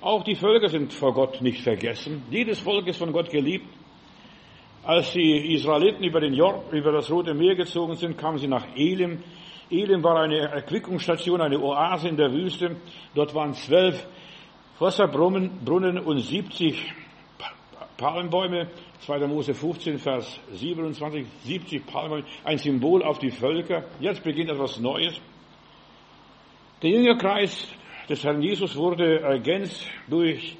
Auch 0.00 0.24
die 0.24 0.34
Völker 0.34 0.68
sind 0.68 0.92
vor 0.92 1.12
Gott 1.12 1.42
nicht 1.42 1.60
vergessen. 1.60 2.22
Jedes 2.30 2.60
Volk 2.60 2.86
ist 2.86 2.98
von 2.98 3.12
Gott 3.12 3.30
geliebt. 3.30 3.66
Als 4.82 5.12
die 5.12 5.54
Israeliten 5.54 6.02
über, 6.04 6.20
den 6.20 6.32
Jord, 6.32 6.72
über 6.72 6.90
das 6.90 7.10
Rote 7.10 7.34
Meer 7.34 7.54
gezogen 7.54 7.96
sind, 7.96 8.16
kamen 8.16 8.38
sie 8.38 8.48
nach 8.48 8.66
Elim. 8.74 9.22
Elim 9.70 10.02
war 10.02 10.18
eine 10.22 10.38
Erquickungsstation, 10.38 11.40
eine 11.42 11.60
Oase 11.60 12.08
in 12.08 12.16
der 12.16 12.32
Wüste. 12.32 12.76
Dort 13.14 13.34
waren 13.34 13.52
zwölf 13.52 14.06
Wasserbrunnen 14.78 15.98
und 15.98 16.18
70 16.18 16.94
Palmbäume. 17.98 18.68
2. 19.00 19.26
Mose 19.26 19.54
15, 19.54 19.98
Vers 19.98 20.40
27, 20.52 21.26
70 21.44 21.86
Palmbäume, 21.86 22.24
ein 22.44 22.58
Symbol 22.58 23.02
auf 23.02 23.18
die 23.18 23.30
Völker. 23.30 23.84
Jetzt 23.98 24.22
beginnt 24.22 24.50
etwas 24.50 24.78
Neues. 24.78 25.20
Der 26.82 26.90
Jüngerkreis 26.90 27.66
des 28.08 28.22
Herrn 28.24 28.42
Jesus 28.42 28.76
wurde 28.76 29.20
ergänzt 29.20 29.86
durch, 30.08 30.56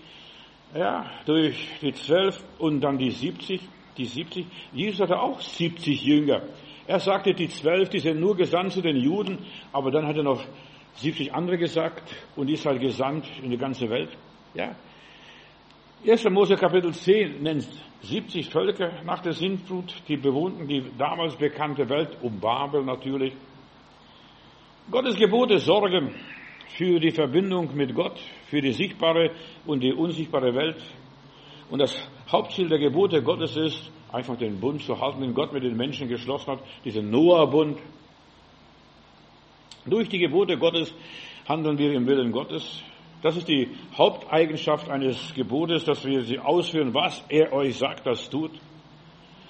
ja, 0.75 1.11
durch 1.27 1.69
die 1.81 1.93
zwölf 1.93 2.43
und 2.59 2.81
dann 2.81 2.99
die 2.99 3.11
70 3.11 3.61
die 4.01 4.07
70. 4.07 4.47
Jesus 4.73 5.01
hatte 5.01 5.21
auch 5.21 5.41
70 5.41 6.03
Jünger. 6.03 6.43
Er 6.87 6.99
sagte, 6.99 7.35
die 7.35 7.49
zwölf, 7.49 7.91
die 7.91 7.99
sind 7.99 8.19
nur 8.19 8.35
gesandt 8.35 8.73
zu 8.73 8.81
den 8.81 8.97
Juden, 8.97 9.39
aber 9.73 9.91
dann 9.91 10.07
hat 10.07 10.17
er 10.17 10.23
noch 10.23 10.43
70 10.95 11.33
andere 11.33 11.59
gesagt 11.59 12.03
und 12.35 12.49
Israel 12.49 12.79
gesandt 12.79 13.27
in 13.43 13.51
die 13.51 13.59
ganze 13.59 13.89
Welt. 13.89 14.11
Ja. 14.55 14.75
1. 16.07 16.25
Mose 16.31 16.57
Kapitel 16.57 16.93
10 16.93 17.43
nennt 17.43 17.69
70 18.03 18.49
Völker 18.49 19.03
nach 19.05 19.21
der 19.21 19.35
Sintflut, 19.35 19.95
die 20.09 20.17
bewohnten 20.17 20.67
die 20.67 20.83
damals 20.97 21.37
bekannte 21.37 21.89
Welt, 21.89 22.17
um 22.23 22.41
Babel 22.41 22.83
natürlich. 22.83 23.35
Gottes 24.91 25.17
Gebote 25.17 25.59
sorgen 25.59 26.15
für 26.69 26.99
die 26.99 27.11
Verbindung 27.11 27.77
mit 27.77 27.95
Gott, 27.95 28.19
für 28.47 28.63
die 28.63 28.73
sichtbare 28.73 29.31
und 29.67 29.83
die 29.83 29.93
unsichtbare 29.93 30.55
Welt. 30.55 30.83
Und 31.71 31.81
das 31.81 31.95
Hauptziel 32.31 32.69
der 32.69 32.79
Gebote 32.79 33.23
Gottes 33.23 33.57
ist, 33.57 33.91
einfach 34.13 34.37
den 34.37 34.61
Bund 34.61 34.83
zu 34.83 35.01
halten, 35.01 35.21
den 35.21 35.35
Gott 35.35 35.53
mit 35.53 35.65
den 35.65 35.77
Menschen 35.77 36.09
geschlossen 36.09 36.53
hat, 36.53 36.61
diesen 36.85 37.11
Noah-Bund. 37.11 37.79
Durch 39.87 40.09
die 40.09 40.19
Gebote 40.19 40.57
Gottes 40.57 40.95
handeln 41.49 41.79
wir 41.79 41.93
im 41.93 42.07
Willen 42.07 42.31
Gottes. 42.31 42.83
Das 43.23 43.37
ist 43.37 43.49
die 43.49 43.69
Haupteigenschaft 43.97 44.89
eines 44.89 45.35
Gebotes, 45.35 45.85
dass 45.85 46.05
wir 46.05 46.23
sie 46.23 46.39
ausführen, 46.39 46.95
was 46.95 47.25
er 47.29 47.53
euch 47.53 47.77
sagt, 47.77 48.07
das 48.07 48.31
tut. 48.31 48.53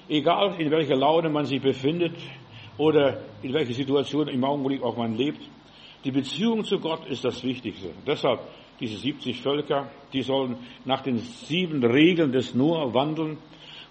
Egal 0.08 0.60
in 0.60 0.70
welcher 0.70 0.96
Laune 0.96 1.28
man 1.28 1.44
sich 1.44 1.60
befindet 1.60 2.16
oder 2.78 3.20
in 3.42 3.52
welcher 3.52 3.74
Situation 3.74 4.26
im 4.28 4.42
Augenblick 4.42 4.82
auch 4.82 4.96
man 4.96 5.14
lebt. 5.14 5.40
Die 6.04 6.10
Beziehung 6.10 6.64
zu 6.64 6.80
Gott 6.80 7.06
ist 7.06 7.24
das 7.24 7.44
Wichtigste. 7.44 7.90
Deshalb 8.06 8.40
diese 8.80 8.96
70 8.96 9.40
Völker, 9.40 9.90
die 10.12 10.22
sollen 10.22 10.56
nach 10.84 11.02
den 11.02 11.18
sieben 11.18 11.84
Regeln 11.84 12.32
des 12.32 12.54
Noah 12.54 12.94
wandeln. 12.94 13.38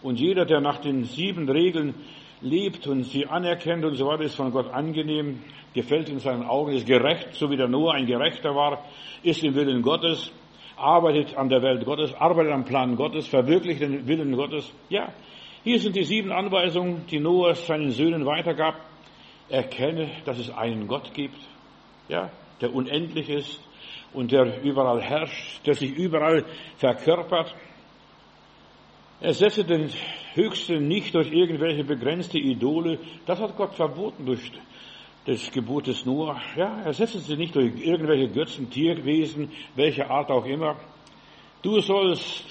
Und 0.02 0.20
jeder, 0.20 0.46
der 0.46 0.62
nach 0.62 0.80
den 0.80 1.04
sieben 1.04 1.48
Regeln 1.48 1.94
lebt 2.42 2.88
und 2.88 3.04
sie 3.04 3.28
anerkennt 3.28 3.86
und 3.86 3.96
so 3.96 4.08
weiter, 4.08 4.24
ist 4.24 4.36
von 4.36 4.52
Gott 4.52 4.72
angenehm, 4.72 5.42
gefällt 5.74 6.10
in 6.10 6.20
seinen 6.20 6.44
Augen, 6.44 6.74
ist 6.74 6.88
gerecht, 6.88 7.34
so 7.34 7.50
wie 7.50 7.58
der 7.58 7.68
Noah 7.68 7.94
ein 7.94 8.06
Gerechter 8.06 8.56
war, 8.56 8.86
ist 9.24 9.44
im 9.44 9.56
Willen 9.56 9.82
Gottes, 9.82 10.32
arbeitet 10.78 11.36
an 11.36 11.50
der 11.50 11.62
Welt 11.62 11.86
Gottes, 11.86 12.14
arbeitet 12.14 12.54
am 12.54 12.66
Plan 12.66 12.96
Gottes, 12.96 13.28
verwirklicht 13.28 13.82
den 13.82 14.08
Willen 14.08 14.36
Gottes. 14.36 14.72
Ja, 14.90 15.14
hier 15.64 15.80
sind 15.80 15.96
die 15.96 16.04
sieben 16.04 16.32
Anweisungen, 16.32 17.06
die 17.12 17.20
Noah 17.20 17.54
seinen 17.54 17.92
Söhnen 17.92 18.26
weitergab. 18.26 18.76
Erkenne, 19.50 20.10
dass 20.26 20.40
es 20.40 20.50
einen 20.52 20.88
Gott 20.88 21.14
gibt, 21.14 21.40
ja, 22.08 22.30
der 22.62 22.74
unendlich 22.74 23.30
ist, 23.30 23.60
und 24.14 24.32
der 24.32 24.64
überall 24.64 25.02
herrscht, 25.02 25.66
der 25.66 25.76
sich 25.76 25.92
überall 25.92 26.46
verkörpert. 26.78 27.54
Er 29.22 29.34
setze 29.34 29.64
den 29.64 29.90
Höchsten 30.34 30.88
nicht 30.88 31.14
durch 31.14 31.32
irgendwelche 31.32 31.84
begrenzte 31.84 32.40
Idole. 32.40 33.00
Das 33.26 33.40
hat 33.40 33.58
Gott 33.58 33.76
verboten 33.76 34.26
durch 34.26 34.52
des 35.26 36.06
Noah. 36.06 36.42
Ja, 36.56 36.82
er 36.86 36.94
setze 36.94 37.20
sie 37.20 37.36
nicht 37.36 37.56
durch 37.56 37.74
irgendwelche 37.86 38.30
Götzen, 38.30 38.70
Tierwesen, 38.70 39.52
welcher 39.76 40.10
Art 40.10 40.32
auch 40.32 40.46
immer. 40.46 40.78
Du 41.62 41.80
sollst 41.82 42.46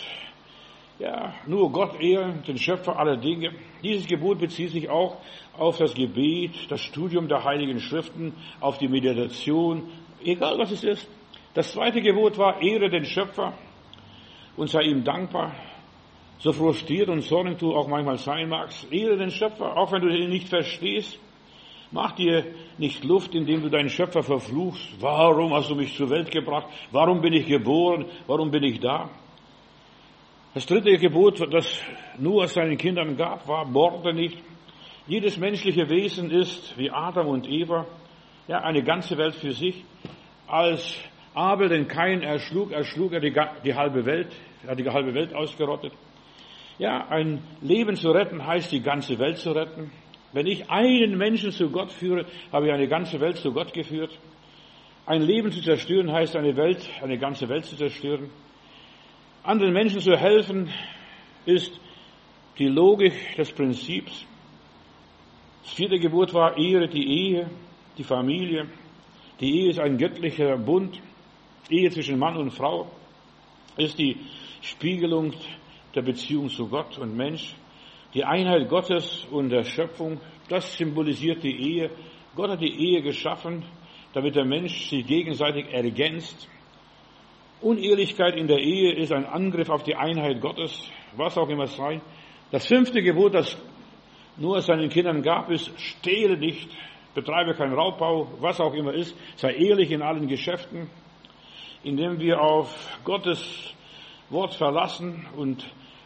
ja, 0.98 1.34
nur 1.46 1.70
Gott 1.72 2.00
ehren, 2.00 2.42
den 2.46 2.58
Schöpfer 2.58 2.98
aller 2.98 3.16
Dinge. 3.16 3.52
Dieses 3.82 4.06
Gebot 4.06 4.38
bezieht 4.38 4.70
sich 4.70 4.88
auch 4.88 5.16
auf 5.56 5.78
das 5.78 5.94
Gebet, 5.94 6.52
das 6.68 6.80
Studium 6.80 7.28
der 7.28 7.44
Heiligen 7.44 7.80
Schriften, 7.80 8.34
auf 8.60 8.78
die 8.78 8.88
Meditation, 8.88 9.88
egal 10.24 10.58
was 10.58 10.72
es 10.72 10.84
ist. 10.84 11.08
Das 11.58 11.72
zweite 11.72 12.00
Gebot 12.00 12.38
war, 12.38 12.62
ehre 12.62 12.88
den 12.88 13.04
Schöpfer 13.04 13.52
und 14.56 14.70
sei 14.70 14.82
ihm 14.82 15.02
dankbar. 15.02 15.56
So 16.38 16.52
frustriert 16.52 17.08
und 17.08 17.22
zornig 17.22 17.58
du 17.58 17.74
auch 17.74 17.88
manchmal 17.88 18.16
sein 18.16 18.48
magst, 18.48 18.86
ehre 18.92 19.16
den 19.16 19.32
Schöpfer, 19.32 19.76
auch 19.76 19.90
wenn 19.90 20.02
du 20.02 20.08
ihn 20.08 20.30
nicht 20.30 20.48
verstehst. 20.48 21.18
Mach 21.90 22.12
dir 22.12 22.46
nicht 22.78 23.02
Luft, 23.02 23.34
indem 23.34 23.62
du 23.62 23.70
deinen 23.70 23.88
Schöpfer 23.88 24.22
verfluchst. 24.22 25.02
Warum 25.02 25.52
hast 25.52 25.68
du 25.68 25.74
mich 25.74 25.96
zur 25.96 26.10
Welt 26.10 26.30
gebracht? 26.30 26.68
Warum 26.92 27.20
bin 27.20 27.32
ich 27.32 27.48
geboren? 27.48 28.06
Warum 28.28 28.52
bin 28.52 28.62
ich 28.62 28.78
da? 28.78 29.10
Das 30.54 30.64
dritte 30.64 30.96
Gebot, 30.96 31.52
das 31.52 31.82
Noah 32.18 32.46
seinen 32.46 32.78
Kindern 32.78 33.16
gab, 33.16 33.48
war, 33.48 33.64
morde 33.64 34.14
nicht. 34.14 34.38
Jedes 35.08 35.36
menschliche 35.36 35.90
Wesen 35.90 36.30
ist, 36.30 36.78
wie 36.78 36.88
Adam 36.88 37.26
und 37.26 37.48
Eva, 37.48 37.84
ja, 38.46 38.60
eine 38.60 38.84
ganze 38.84 39.18
Welt 39.18 39.34
für 39.34 39.52
sich. 39.52 39.82
Als 40.46 40.96
Abel 41.38 41.68
den 41.68 41.86
Kain 41.86 42.22
erschlug, 42.22 42.72
erschlug 42.72 43.12
er 43.12 43.20
die, 43.20 43.32
die 43.64 43.74
halbe 43.74 44.04
Welt, 44.04 44.34
er 44.64 44.72
hat 44.72 44.80
die 44.80 44.90
halbe 44.90 45.14
Welt 45.14 45.32
ausgerottet. 45.32 45.92
Ja, 46.78 47.06
ein 47.08 47.44
Leben 47.60 47.94
zu 47.94 48.10
retten 48.10 48.44
heißt 48.44 48.72
die 48.72 48.82
ganze 48.82 49.20
Welt 49.20 49.38
zu 49.38 49.52
retten. 49.52 49.92
Wenn 50.32 50.46
ich 50.48 50.68
einen 50.68 51.16
Menschen 51.16 51.52
zu 51.52 51.70
Gott 51.70 51.92
führe, 51.92 52.26
habe 52.52 52.66
ich 52.66 52.72
eine 52.72 52.88
ganze 52.88 53.20
Welt 53.20 53.36
zu 53.36 53.52
Gott 53.52 53.72
geführt. 53.72 54.18
Ein 55.06 55.22
Leben 55.22 55.52
zu 55.52 55.62
zerstören 55.62 56.12
heißt 56.12 56.34
eine 56.34 56.56
Welt, 56.56 56.90
eine 57.02 57.18
ganze 57.18 57.48
Welt 57.48 57.66
zu 57.66 57.76
zerstören. 57.76 58.30
Anderen 59.44 59.72
Menschen 59.72 60.00
zu 60.00 60.16
helfen 60.16 60.68
ist 61.46 61.80
die 62.58 62.66
Logik 62.66 63.14
des 63.36 63.52
Prinzips. 63.52 64.26
Das 65.62 65.72
vierte 65.72 66.00
Gebot 66.00 66.34
war 66.34 66.58
Ehre 66.58 66.88
die 66.88 67.06
Ehe, 67.06 67.48
die 67.96 68.02
Familie. 68.02 68.66
Die 69.38 69.54
Ehe 69.54 69.70
ist 69.70 69.78
ein 69.78 69.98
göttlicher 69.98 70.56
Bund. 70.58 71.00
Ehe 71.70 71.90
zwischen 71.90 72.18
Mann 72.18 72.36
und 72.36 72.50
Frau 72.50 72.90
ist 73.76 73.98
die 73.98 74.16
Spiegelung 74.62 75.34
der 75.94 76.02
Beziehung 76.02 76.48
zu 76.48 76.68
Gott 76.68 76.98
und 76.98 77.16
Mensch. 77.16 77.54
Die 78.14 78.24
Einheit 78.24 78.68
Gottes 78.68 79.26
und 79.30 79.50
der 79.50 79.64
Schöpfung, 79.64 80.20
das 80.48 80.76
symbolisiert 80.76 81.42
die 81.42 81.74
Ehe. 81.74 81.90
Gott 82.34 82.50
hat 82.50 82.62
die 82.62 82.74
Ehe 82.74 83.02
geschaffen, 83.02 83.64
damit 84.14 84.34
der 84.34 84.46
Mensch 84.46 84.88
sich 84.88 85.06
gegenseitig 85.06 85.66
ergänzt. 85.70 86.48
Unehrlichkeit 87.60 88.36
in 88.36 88.46
der 88.46 88.60
Ehe 88.60 88.94
ist 88.94 89.12
ein 89.12 89.26
Angriff 89.26 89.68
auf 89.68 89.82
die 89.82 89.94
Einheit 89.94 90.40
Gottes, 90.40 90.90
was 91.16 91.36
auch 91.36 91.48
immer 91.48 91.66
sei. 91.66 92.00
Das 92.50 92.66
fünfte 92.66 93.02
Gebot, 93.02 93.34
das 93.34 93.58
nur 94.38 94.62
seinen 94.62 94.88
Kindern 94.88 95.22
gab, 95.22 95.50
ist, 95.50 95.70
stehle 95.78 96.38
nicht, 96.38 96.70
betreibe 97.14 97.54
keinen 97.54 97.74
Raubbau, 97.74 98.28
was 98.40 98.60
auch 98.60 98.72
immer 98.72 98.94
ist, 98.94 99.14
sei 99.36 99.52
ehrlich 99.52 99.90
in 99.90 100.00
allen 100.00 100.28
Geschäften 100.28 100.88
indem 101.82 102.18
wir 102.18 102.40
auf 102.40 102.98
Gottes 103.04 103.74
Wort 104.30 104.54
verlassen 104.54 105.26
und 105.36 105.64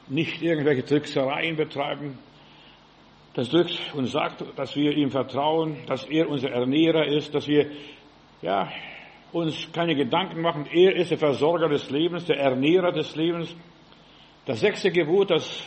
nicht 0.08 0.42
irgendwelche 0.42 0.84
Tricksereien 0.84 1.56
betreiben. 1.56 2.18
Das 3.34 3.48
drückt 3.48 3.94
und 3.94 4.06
sagt, 4.06 4.44
dass 4.56 4.76
wir 4.76 4.92
ihm 4.92 5.10
vertrauen, 5.10 5.78
dass 5.86 6.04
er 6.04 6.28
unser 6.28 6.50
Ernährer 6.50 7.06
ist, 7.06 7.34
dass 7.34 7.48
wir 7.48 7.70
ja, 8.42 8.68
uns 9.32 9.72
keine 9.72 9.94
Gedanken 9.94 10.42
machen. 10.42 10.66
Er 10.70 10.94
ist 10.96 11.10
der 11.10 11.18
Versorger 11.18 11.68
des 11.68 11.88
Lebens, 11.90 12.26
der 12.26 12.38
Ernährer 12.38 12.92
des 12.92 13.16
Lebens. 13.16 13.54
Das 14.44 14.60
sechste 14.60 14.90
Gebot, 14.90 15.30
das 15.30 15.64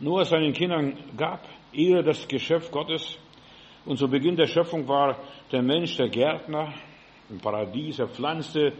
Noah 0.00 0.24
seinen 0.24 0.54
Kindern 0.54 0.96
gab, 1.16 1.46
ehre 1.72 2.02
das 2.02 2.26
Geschöpf 2.26 2.70
Gottes. 2.70 3.18
Und 3.84 3.98
zu 3.98 4.08
Beginn 4.08 4.36
der 4.36 4.46
Schöpfung 4.46 4.88
war 4.88 5.18
der 5.52 5.62
Mensch 5.62 5.96
der 5.96 6.08
Gärtner 6.08 6.72
im 7.28 7.38
Paradies. 7.38 7.98
Er 7.98 8.08
pflanzte 8.08 8.72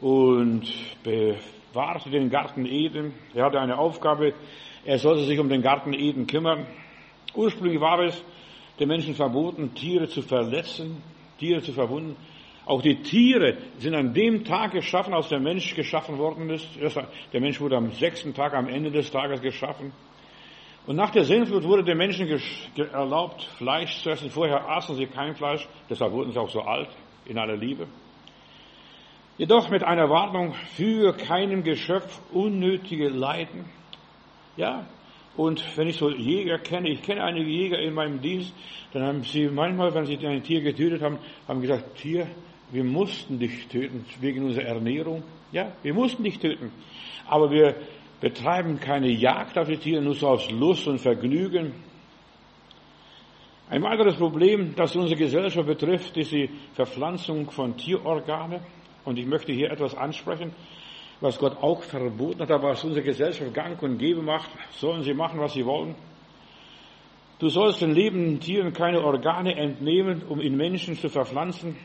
und 0.00 0.64
bewahrte 1.02 2.10
den 2.10 2.30
Garten 2.30 2.66
Eden. 2.66 3.14
Er 3.34 3.44
hatte 3.46 3.60
eine 3.60 3.78
Aufgabe. 3.78 4.34
Er 4.84 4.98
sollte 4.98 5.24
sich 5.24 5.38
um 5.38 5.48
den 5.48 5.62
Garten 5.62 5.92
Eden 5.92 6.26
kümmern. 6.26 6.66
Ursprünglich 7.34 7.80
war 7.80 8.00
es 8.00 8.22
den 8.78 8.88
Menschen 8.88 9.14
verboten, 9.14 9.74
Tiere 9.74 10.08
zu 10.08 10.22
verletzen, 10.22 11.02
Tiere 11.38 11.60
zu 11.62 11.72
verwunden. 11.72 12.16
Auch 12.64 12.82
die 12.82 13.02
Tiere 13.02 13.56
sind 13.78 13.94
an 13.94 14.12
dem 14.12 14.44
Tag 14.44 14.72
geschaffen, 14.72 15.14
als 15.14 15.28
der 15.28 15.40
Mensch 15.40 15.74
geschaffen 15.74 16.18
worden 16.18 16.50
ist. 16.50 16.68
Der 17.32 17.40
Mensch 17.40 17.60
wurde 17.60 17.76
am 17.76 17.90
sechsten 17.92 18.34
Tag, 18.34 18.54
am 18.54 18.68
Ende 18.68 18.90
des 18.90 19.10
Tages 19.10 19.40
geschaffen. 19.40 19.92
Und 20.86 20.96
nach 20.96 21.10
der 21.10 21.24
Sinnflut 21.24 21.64
wurde 21.64 21.84
den 21.84 21.98
Menschen 21.98 22.28
erlaubt, 22.92 23.42
Fleisch 23.56 24.02
zu 24.02 24.10
essen. 24.10 24.30
Vorher 24.30 24.68
aßen 24.68 24.96
sie 24.96 25.06
kein 25.06 25.34
Fleisch, 25.34 25.66
deshalb 25.88 26.12
wurden 26.12 26.32
sie 26.32 26.38
auch 26.38 26.50
so 26.50 26.60
alt, 26.60 26.88
in 27.26 27.38
aller 27.38 27.56
Liebe. 27.56 27.86
Jedoch 29.38 29.70
mit 29.70 29.84
einer 29.84 30.10
Warnung 30.10 30.52
für 30.74 31.12
keinem 31.16 31.62
Geschöpf 31.62 32.20
unnötige 32.32 33.08
Leiden. 33.08 33.66
Ja, 34.56 34.84
und 35.36 35.64
wenn 35.76 35.86
ich 35.86 35.96
so 35.96 36.10
Jäger 36.10 36.58
kenne, 36.58 36.90
ich 36.90 37.02
kenne 37.02 37.22
einige 37.22 37.48
Jäger 37.48 37.78
in 37.78 37.94
meinem 37.94 38.20
Dienst, 38.20 38.52
dann 38.92 39.04
haben 39.04 39.22
sie 39.22 39.46
manchmal, 39.46 39.94
wenn 39.94 40.06
sie 40.06 40.18
ein 40.26 40.42
Tier 40.42 40.60
getötet 40.60 41.02
haben, 41.02 41.18
haben 41.46 41.60
gesagt, 41.60 41.98
Tier, 41.98 42.26
wir 42.72 42.82
mussten 42.82 43.38
dich 43.38 43.68
töten 43.68 44.04
wegen 44.20 44.44
unserer 44.44 44.64
Ernährung. 44.64 45.22
Ja, 45.52 45.70
wir 45.84 45.94
mussten 45.94 46.24
dich 46.24 46.40
töten. 46.40 46.72
Aber 47.28 47.52
wir 47.52 47.76
betreiben 48.20 48.80
keine 48.80 49.08
Jagd 49.08 49.56
auf 49.56 49.68
die 49.68 49.76
Tiere, 49.76 50.02
nur 50.02 50.16
so 50.16 50.26
aus 50.26 50.50
Lust 50.50 50.88
und 50.88 50.98
Vergnügen. 50.98 51.74
Ein 53.70 53.84
weiteres 53.84 54.16
Problem, 54.16 54.74
das 54.74 54.96
unsere 54.96 55.16
Gesellschaft 55.16 55.68
betrifft, 55.68 56.16
ist 56.16 56.32
die 56.32 56.50
Verpflanzung 56.74 57.48
von 57.52 57.76
Tierorganen. 57.76 58.62
Und 59.08 59.18
ich 59.18 59.24
möchte 59.24 59.54
hier 59.54 59.70
etwas 59.70 59.94
ansprechen, 59.94 60.52
was 61.22 61.38
Gott 61.38 61.56
auch 61.62 61.82
verboten 61.82 62.42
hat, 62.42 62.50
aber 62.50 62.72
was 62.72 62.84
unsere 62.84 63.02
Gesellschaft 63.02 63.54
gang 63.54 63.82
und 63.82 63.96
gäbe 63.96 64.20
macht, 64.20 64.50
sollen 64.72 65.02
sie 65.02 65.14
machen, 65.14 65.40
was 65.40 65.54
sie 65.54 65.64
wollen. 65.64 65.94
Du 67.38 67.48
sollst 67.48 67.80
den 67.80 67.94
lebenden 67.94 68.38
Tieren 68.38 68.74
keine 68.74 69.02
Organe 69.02 69.56
entnehmen, 69.56 70.24
um 70.28 70.42
in 70.42 70.58
Menschen 70.58 70.94
zu 70.94 71.08
verpflanzen. 71.08 71.76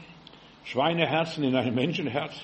Schweineherzen 0.66 1.46
in 1.46 1.56
ein 1.56 1.74
Menschenherz, 1.74 2.42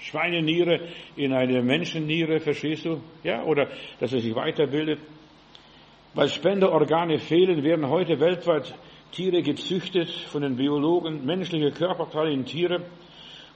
Schweineniere 0.00 0.78
in 1.16 1.32
eine 1.32 1.60
Menschenniere, 1.60 2.38
verstehst 2.38 2.84
du? 2.84 3.00
Ja, 3.24 3.42
oder 3.42 3.66
dass 3.98 4.12
er 4.12 4.20
sich 4.20 4.36
weiterbildet. 4.36 5.00
Weil 6.14 6.28
Spenderorgane 6.28 7.18
fehlen, 7.18 7.64
werden 7.64 7.88
heute 7.88 8.20
weltweit 8.20 8.76
Tiere 9.10 9.42
gezüchtet 9.42 10.08
von 10.08 10.42
den 10.42 10.54
Biologen, 10.54 11.26
menschliche 11.26 11.72
Körperteile 11.72 12.32
in 12.32 12.44
Tiere 12.44 12.84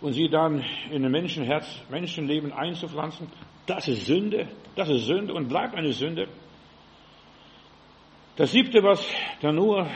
und 0.04 0.12
sie 0.12 0.28
dann 0.28 0.62
in 0.90 1.02
ein 1.02 1.10
Menschenherz, 1.10 1.66
Menschenleben 1.88 2.52
einzupflanzen. 2.52 3.26
Das 3.64 3.88
ist 3.88 4.04
Sünde, 4.04 4.48
das 4.76 4.90
ist 4.90 5.06
Sünde 5.06 5.32
und 5.32 5.48
bleibt 5.48 5.74
eine 5.74 5.94
Sünde. 5.94 6.28
Das 8.36 8.52
siebte, 8.52 8.82
was 8.82 9.02
der 9.40 9.52
nur 9.52 9.88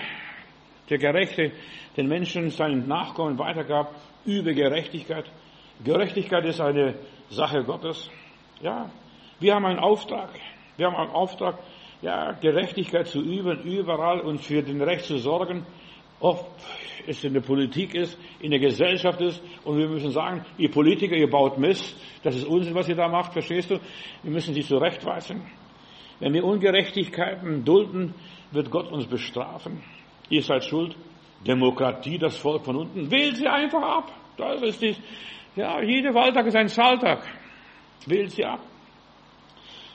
der 0.88 0.96
Gerechte 0.96 1.52
den 1.98 2.08
Menschen 2.08 2.48
seinen 2.48 2.88
Nachkommen 2.88 3.38
weitergab, 3.38 3.94
übe 4.24 4.54
Gerechtigkeit. 4.54 5.26
Gerechtigkeit 5.84 6.46
ist 6.46 6.62
eine 6.62 6.94
Sache 7.28 7.62
Gottes. 7.64 8.10
Ja, 8.62 8.90
wir 9.40 9.54
haben 9.54 9.66
einen 9.66 9.78
Auftrag. 9.78 10.30
Wir 10.78 10.86
haben 10.86 10.96
einen 10.96 11.10
Auftrag, 11.10 11.58
ja, 12.00 12.32
Gerechtigkeit 12.32 13.08
zu 13.08 13.20
üben, 13.20 13.60
überall 13.60 14.20
und 14.20 14.38
für 14.38 14.62
den 14.62 14.80
Recht 14.80 15.04
zu 15.04 15.18
sorgen. 15.18 15.66
Ob 16.20 16.50
es 17.06 17.24
in 17.24 17.32
der 17.32 17.40
Politik 17.40 17.94
ist, 17.94 18.18
in 18.40 18.50
der 18.50 18.60
Gesellschaft 18.60 19.20
ist. 19.20 19.42
Und 19.64 19.78
wir 19.78 19.88
müssen 19.88 20.10
sagen, 20.10 20.44
ihr 20.58 20.70
Politiker, 20.70 21.16
ihr 21.16 21.30
baut 21.30 21.58
Mist. 21.58 21.96
Das 22.22 22.36
ist 22.36 22.44
Unsinn, 22.44 22.74
was 22.74 22.88
ihr 22.88 22.96
da 22.96 23.08
macht, 23.08 23.32
verstehst 23.32 23.70
du? 23.70 23.80
Wir 24.22 24.32
müssen 24.32 24.54
sie 24.54 24.62
zurechtweisen. 24.62 25.42
Wenn 26.20 26.34
wir 26.34 26.44
Ungerechtigkeiten 26.44 27.64
dulden, 27.64 28.14
wird 28.50 28.70
Gott 28.70 28.90
uns 28.90 29.06
bestrafen. 29.06 29.82
Ihr 30.28 30.42
seid 30.42 30.64
schuld. 30.64 30.96
Demokratie, 31.46 32.18
das 32.18 32.36
Volk 32.36 32.64
von 32.64 32.76
unten. 32.76 33.10
Wählt 33.10 33.36
sie 33.36 33.46
einfach 33.46 33.82
ab. 33.82 34.12
Das 34.36 34.60
ist 34.62 34.82
die, 34.82 34.96
ja, 35.54 35.80
jeder 35.82 36.12
Wahltag 36.14 36.46
ist 36.46 36.56
ein 36.56 36.68
Zahltag. 36.68 37.22
Wählt 38.06 38.32
sie 38.32 38.44
ab. 38.44 38.60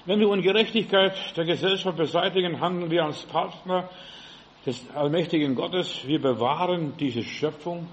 Wenn 0.06 0.19
wir 0.19 0.30
Ungerechtigkeit 0.30 1.13
der 1.38 1.45
Gesellschaft 1.45 1.98
beseitigen, 1.98 2.60
handeln 2.60 2.91
wir 2.91 3.06
als 3.06 3.24
Partner 3.26 3.89
des 4.65 4.89
allmächtigen 4.95 5.56
Gottes. 5.56 6.08
Wir 6.08 6.21
bewahren 6.21 6.93
diese 6.97 7.23
Schöpfung. 7.23 7.88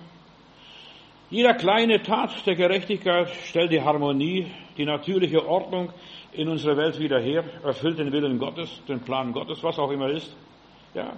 Jeder 1.31 1.55
kleine 1.55 2.03
Tat 2.03 2.47
der 2.47 2.57
Gerechtigkeit 2.57 3.31
stellt 3.45 3.73
die 3.73 3.83
Harmonie, 3.83 4.47
die 4.77 4.85
natürliche 4.85 5.47
Ordnung 5.47 5.93
in 6.33 6.49
unserer 6.49 6.77
Welt 6.77 6.99
wieder 6.99 7.21
her, 7.21 7.45
erfüllt 7.65 7.99
den 7.99 8.13
Willen 8.13 8.39
Gottes, 8.39 8.83
den 8.89 9.01
Plan 9.01 9.33
Gottes, 9.33 9.63
was 9.63 9.79
auch 9.79 9.91
immer 9.91 10.11
ist. 10.11 10.37
Ja. 10.95 11.13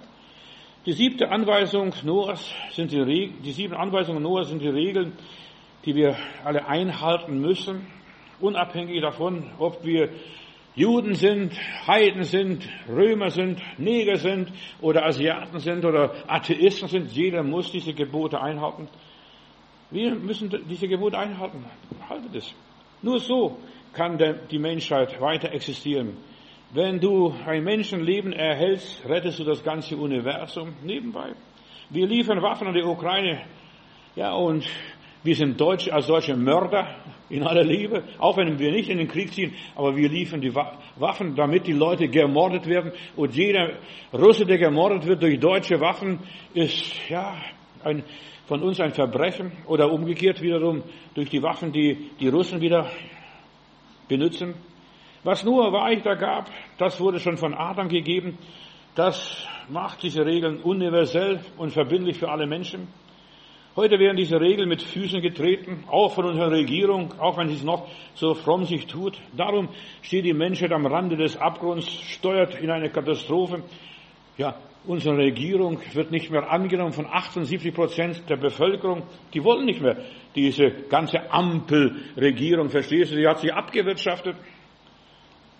Die 0.85 0.93
siebte 0.93 1.29
Anweisung 1.29 1.93
Noahs 2.03 2.53
sind 2.71 2.91
die, 2.91 3.31
die 3.43 3.51
sieben 3.51 3.73
Anweisungen 3.73 4.21
Noahs 4.21 4.49
sind 4.49 4.61
die 4.61 4.69
Regeln, 4.69 5.13
die 5.85 5.95
wir 5.95 6.15
alle 6.43 6.67
einhalten 6.67 7.39
müssen, 7.39 7.87
unabhängig 8.39 9.01
davon, 9.01 9.51
ob 9.59 9.83
wir 9.85 10.09
Juden 10.75 11.13
sind, 11.13 11.53
Heiden 11.87 12.23
sind, 12.23 12.67
Römer 12.89 13.29
sind, 13.29 13.61
Neger 13.77 14.17
sind 14.17 14.51
oder 14.81 15.05
Asiaten 15.05 15.59
sind 15.59 15.85
oder 15.85 16.15
Atheisten 16.27 16.87
sind. 16.87 17.11
Jeder 17.11 17.43
muss 17.43 17.71
diese 17.71 17.93
Gebote 17.93 18.41
einhalten. 18.41 18.87
Wir 19.91 20.15
müssen 20.15 20.49
diese 20.67 20.87
Gebote 20.87 21.17
einhalten. 21.17 21.63
Haltet 22.09 22.35
es. 22.35 22.55
Nur 23.03 23.19
so 23.19 23.59
kann 23.93 24.17
die 24.49 24.57
Menschheit 24.57 25.21
weiter 25.21 25.51
existieren. 25.51 26.17
Wenn 26.71 26.99
du 26.99 27.31
ein 27.45 27.63
Menschenleben 27.63 28.33
erhältst, 28.33 29.07
rettest 29.07 29.37
du 29.37 29.43
das 29.43 29.63
ganze 29.63 29.95
Universum 29.95 30.73
nebenbei. 30.83 31.33
Wir 31.91 32.07
liefern 32.07 32.41
Waffen 32.41 32.67
an 32.67 32.73
die 32.73 32.81
Ukraine. 32.81 33.43
Ja, 34.15 34.33
und 34.33 34.65
wir 35.23 35.35
sind 35.35 35.59
Deutsche 35.59 35.93
als 35.93 36.07
solche 36.07 36.35
Mörder 36.35 36.87
in 37.29 37.43
aller 37.43 37.63
Liebe, 37.63 38.03
auch 38.19 38.37
wenn 38.37 38.59
wir 38.59 38.71
nicht 38.71 38.89
in 38.89 38.97
den 38.97 39.07
Krieg 39.07 39.33
ziehen, 39.33 39.53
aber 39.75 39.95
wir 39.95 40.09
liefern 40.09 40.41
die 40.41 40.53
Waffen, 40.53 41.35
damit 41.35 41.65
die 41.65 41.71
Leute 41.71 42.09
gemordet 42.09 42.67
werden. 42.67 42.91
Und 43.15 43.33
jeder 43.33 43.77
Russe, 44.11 44.45
der 44.45 44.57
gemordet 44.57 45.07
wird 45.07 45.23
durch 45.23 45.39
deutsche 45.39 45.79
Waffen, 45.79 46.19
ist 46.53 47.09
ja 47.09 47.35
ein, 47.83 48.03
von 48.47 48.61
uns 48.61 48.79
ein 48.81 48.93
Verbrechen 48.93 49.51
oder 49.65 49.91
umgekehrt 49.91 50.41
wiederum 50.41 50.83
durch 51.15 51.29
die 51.29 51.41
Waffen, 51.41 51.71
die 51.71 52.09
die 52.19 52.27
Russen 52.27 52.59
wieder 52.59 52.91
benutzen. 54.09 54.55
Was 55.23 55.45
nur 55.45 55.71
Weich 55.71 56.01
da 56.03 56.15
gab, 56.15 56.49
das 56.77 56.99
wurde 56.99 57.19
schon 57.19 57.37
von 57.37 57.53
Adam 57.53 57.87
gegeben. 57.87 58.37
Das 58.93 59.47
macht 59.69 60.03
diese 60.03 60.25
Regeln 60.25 60.61
universell 60.61 61.39
und 61.57 61.71
verbindlich 61.71 62.17
für 62.19 62.29
alle 62.29 62.45
Menschen. 62.45 62.89
Heute 63.75 63.97
werden 63.97 64.17
diese 64.17 64.39
Regeln 64.39 64.69
mit 64.69 64.83
Füßen 64.83 65.19
getreten, 65.19 65.83
auch 65.89 66.13
von 66.13 66.25
unserer 66.25 66.51
Regierung, 66.51 67.11
auch 67.19 67.39
wenn 67.39 67.47
sie 67.47 67.55
es 67.55 67.63
noch 67.63 67.89
so 68.13 68.35
fromm 68.35 68.65
sich 68.65 68.85
tut. 68.85 69.19
Darum 69.35 69.69
steht 70.03 70.25
die 70.25 70.33
Menschheit 70.33 70.71
am 70.71 70.85
Rande 70.85 71.17
des 71.17 71.37
Abgrunds, 71.37 71.89
steuert 71.89 72.53
in 72.61 72.69
eine 72.69 72.91
Katastrophe. 72.91 73.63
Ja, 74.37 74.55
unsere 74.85 75.17
Regierung 75.17 75.79
wird 75.93 76.11
nicht 76.11 76.29
mehr 76.29 76.51
angenommen 76.51 76.93
von 76.93 77.07
78 77.07 77.73
Prozent 77.73 78.29
der 78.29 78.37
Bevölkerung. 78.37 79.07
Die 79.33 79.43
wollen 79.43 79.65
nicht 79.65 79.81
mehr 79.81 79.97
diese 80.35 80.69
ganze 80.87 81.31
Ampelregierung, 81.31 82.69
verstehst 82.69 83.11
du? 83.11 83.15
Sie 83.15 83.27
hat 83.27 83.39
sich 83.39 83.51
abgewirtschaftet. 83.51 84.35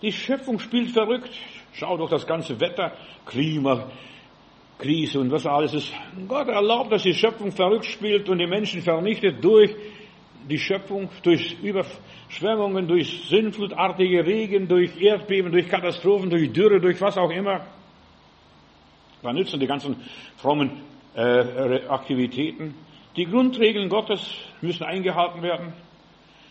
Die 0.02 0.12
Schöpfung 0.12 0.60
spielt 0.60 0.92
verrückt. 0.92 1.32
Schau 1.72 1.96
doch 1.96 2.10
das 2.10 2.28
ganze 2.28 2.60
Wetter, 2.60 2.92
Klima, 3.26 3.90
Krise 4.78 5.20
und 5.20 5.30
was 5.30 5.46
alles 5.46 5.74
ist. 5.74 5.92
Gott 6.26 6.48
erlaubt, 6.48 6.92
dass 6.92 7.02
die 7.02 7.14
Schöpfung 7.14 7.52
verrückt 7.52 7.86
spielt 7.86 8.28
und 8.28 8.38
die 8.38 8.46
Menschen 8.46 8.82
vernichtet 8.82 9.42
durch 9.42 9.74
die 10.48 10.58
Schöpfung, 10.58 11.08
durch 11.22 11.56
Überschwemmungen, 11.62 12.86
durch 12.86 13.28
sinnflutartige 13.28 14.26
Regen, 14.26 14.68
durch 14.68 15.00
Erdbeben, 15.00 15.52
durch 15.52 15.68
Katastrophen, 15.68 16.28
durch 16.28 16.52
Dürre, 16.52 16.80
durch 16.80 17.00
was 17.00 17.16
auch 17.16 17.30
immer. 17.30 17.64
Da 19.22 19.32
nützen 19.32 19.58
die 19.58 19.66
ganzen 19.66 19.96
frommen 20.36 20.82
äh, 21.14 21.86
Aktivitäten. 21.88 22.74
Die 23.16 23.24
Grundregeln 23.24 23.88
Gottes 23.88 24.34
müssen 24.60 24.84
eingehalten 24.84 25.42
werden. 25.42 25.72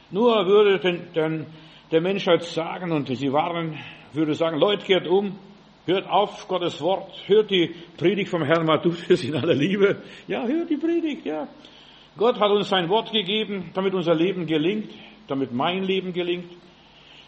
Nur 0.10 0.46
würde 0.48 0.80
den, 0.80 1.14
den, 1.14 1.46
der 1.92 2.02
Menschheit 2.02 2.44
sagen, 2.44 2.92
und 2.92 3.08
sie 3.08 3.32
waren, 3.32 3.78
würde 4.14 4.34
sagen, 4.34 4.58
Leute, 4.58 4.86
kehrt 4.86 5.08
um, 5.08 5.38
Hört 5.86 6.10
auf 6.10 6.48
Gottes 6.48 6.80
Wort, 6.80 7.12
hört 7.28 7.52
die 7.52 7.76
Predigt 7.98 8.30
vom 8.30 8.44
Herrn 8.44 8.66
Matthäus 8.66 9.22
in 9.24 9.36
aller 9.36 9.54
Liebe. 9.54 10.02
Ja, 10.28 10.46
hört 10.46 10.70
die 10.70 10.78
Predigt, 10.78 11.26
ja. 11.26 11.48
Gott 12.16 12.40
hat 12.40 12.52
uns 12.52 12.70
sein 12.70 12.88
Wort 12.88 13.12
gegeben, 13.12 13.72
damit 13.74 13.94
unser 13.94 14.16
Leben 14.16 14.46
gelingt, 14.46 14.94
damit 15.28 15.52
mein 15.52 15.84
Leben 15.84 16.14
gelingt. 16.14 16.50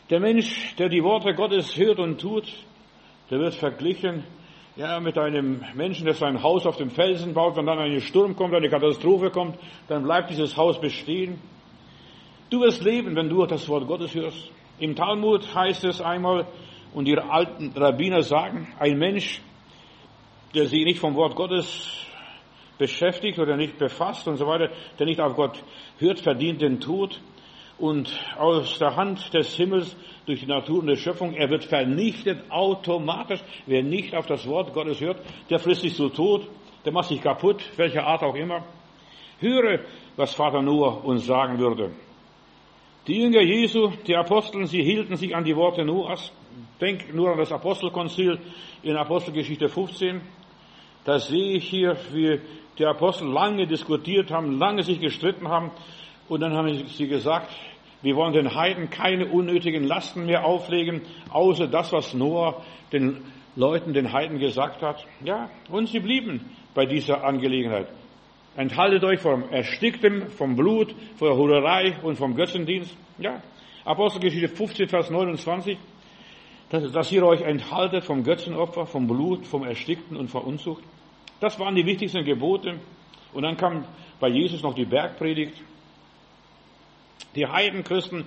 Der 0.09 0.21
Mensch, 0.21 0.73
der 0.77 0.87
die 0.87 1.03
Worte 1.03 1.33
Gottes 1.33 1.75
hört 1.75 1.99
und 1.99 2.21
tut, 2.21 2.45
der 3.29 3.39
wird 3.39 3.55
verglichen 3.55 4.23
ja, 4.77 5.01
mit 5.01 5.17
einem 5.17 5.61
Menschen, 5.73 6.05
der 6.05 6.13
sein 6.13 6.41
Haus 6.41 6.65
auf 6.65 6.77
dem 6.77 6.91
Felsen 6.91 7.33
baut, 7.33 7.57
wenn 7.57 7.65
dann 7.65 7.79
ein 7.79 7.99
Sturm 7.99 8.37
kommt, 8.37 8.53
eine 8.53 8.69
Katastrophe 8.69 9.31
kommt, 9.31 9.57
dann 9.87 10.03
bleibt 10.03 10.29
dieses 10.29 10.55
Haus 10.55 10.79
bestehen. 10.79 11.41
Du 12.49 12.61
wirst 12.61 12.83
leben, 12.83 13.15
wenn 13.17 13.27
du 13.27 13.45
das 13.45 13.67
Wort 13.67 13.87
Gottes 13.87 14.13
hörst. 14.15 14.51
Im 14.79 14.95
Talmud 14.95 15.53
heißt 15.53 15.83
es 15.85 15.99
einmal, 15.99 16.45
und 16.95 17.05
die 17.05 17.17
alten 17.17 17.73
Rabbiner 17.75 18.23
sagen, 18.23 18.73
ein 18.79 18.97
Mensch, 18.97 19.41
der 20.55 20.65
sich 20.65 20.85
nicht 20.85 20.99
vom 20.99 21.13
Wort 21.15 21.35
Gottes 21.35 22.07
beschäftigt 22.77 23.37
oder 23.37 23.57
nicht 23.57 23.77
befasst 23.77 24.27
und 24.29 24.37
so 24.37 24.47
weiter, 24.47 24.69
der 24.97 25.05
nicht 25.05 25.19
auf 25.19 25.35
Gott 25.35 25.61
hört, 25.99 26.19
verdient 26.21 26.61
den 26.61 26.79
Tod 26.79 27.19
und 27.77 28.17
aus 28.37 28.79
der 28.79 28.95
Hand 28.95 29.33
des 29.33 29.55
Himmels 29.55 29.95
durch 30.25 30.39
die 30.39 30.45
Natur 30.45 30.79
und 30.79 30.87
die 30.87 30.95
Schöpfung, 30.95 31.33
er 31.33 31.49
wird 31.49 31.65
vernichtet 31.65 32.49
automatisch. 32.49 33.41
Wer 33.65 33.83
nicht 33.83 34.15
auf 34.15 34.25
das 34.25 34.47
Wort 34.47 34.73
Gottes 34.73 35.01
hört, 35.01 35.19
der 35.49 35.59
frisst 35.59 35.81
sich 35.81 35.95
so 35.95 36.07
tot, 36.07 36.47
der 36.85 36.93
macht 36.93 37.09
sich 37.09 37.21
kaputt, 37.21 37.61
welcher 37.75 38.07
Art 38.07 38.23
auch 38.23 38.35
immer. 38.35 38.63
Höre, 39.39 39.81
was 40.15 40.33
Vater 40.33 40.61
Noah 40.61 41.03
uns 41.03 41.25
sagen 41.25 41.59
würde. 41.59 41.91
Die 43.07 43.19
Jünger 43.19 43.41
Jesu, 43.41 43.91
die 44.07 44.15
Aposteln, 44.15 44.65
sie 44.65 44.81
hielten 44.81 45.17
sich 45.17 45.35
an 45.35 45.43
die 45.43 45.55
Worte 45.55 45.83
Noahs. 45.83 46.31
Denk 46.79 47.13
nur 47.13 47.31
an 47.31 47.37
das 47.37 47.51
Apostelkonzil 47.51 48.39
in 48.83 48.95
Apostelgeschichte 48.95 49.69
15. 49.69 50.21
Da 51.03 51.19
sehe 51.19 51.57
ich 51.57 51.69
hier, 51.69 51.97
wie 52.11 52.39
die 52.77 52.85
Apostel 52.85 53.27
lange 53.27 53.67
diskutiert 53.67 54.31
haben, 54.31 54.57
lange 54.57 54.83
sich 54.83 54.99
gestritten 54.99 55.47
haben. 55.47 55.71
Und 56.27 56.41
dann 56.41 56.53
haben 56.53 56.87
sie 56.87 57.07
gesagt, 57.07 57.51
wir 58.01 58.15
wollen 58.15 58.33
den 58.33 58.53
Heiden 58.53 58.89
keine 58.89 59.27
unnötigen 59.27 59.83
Lasten 59.83 60.25
mehr 60.25 60.45
auflegen, 60.45 61.01
außer 61.29 61.67
das, 61.67 61.91
was 61.91 62.13
Noah 62.13 62.63
den 62.91 63.23
Leuten, 63.55 63.93
den 63.93 64.11
Heiden 64.11 64.39
gesagt 64.39 64.81
hat. 64.81 65.05
Ja, 65.23 65.49
und 65.69 65.87
sie 65.87 65.99
blieben 65.99 66.51
bei 66.73 66.85
dieser 66.85 67.23
Angelegenheit. 67.23 67.87
Enthaltet 68.57 69.03
euch 69.03 69.19
vom 69.19 69.49
Ersticktem, 69.49 70.29
vom 70.29 70.55
Blut, 70.55 70.95
von 71.17 71.27
der 71.27 71.37
Hurerei 71.37 71.97
und 72.03 72.17
vom 72.17 72.35
Götzendienst. 72.35 72.95
Ja, 73.17 73.41
Apostelgeschichte 73.83 74.49
15, 74.49 74.87
Vers 74.87 75.09
29. 75.09 75.77
Dass, 76.69 77.11
ihr 77.11 77.23
euch 77.23 77.41
enthaltet 77.41 78.03
vom 78.03 78.23
Götzenopfer, 78.23 78.85
vom 78.85 79.07
Blut, 79.07 79.45
vom 79.45 79.63
Erstickten 79.63 80.17
und 80.17 80.29
von 80.29 80.43
Unzucht. 80.43 80.83
Das 81.39 81.59
waren 81.59 81.75
die 81.75 81.85
wichtigsten 81.85 82.25
Gebote. 82.25 82.79
Und 83.33 83.43
dann 83.43 83.55
kam 83.57 83.85
bei 84.19 84.29
Jesus 84.29 84.63
noch 84.63 84.73
die 84.73 84.85
Bergpredigt. 84.85 85.61
Die 87.35 87.45
Heidenchristen 87.45 88.25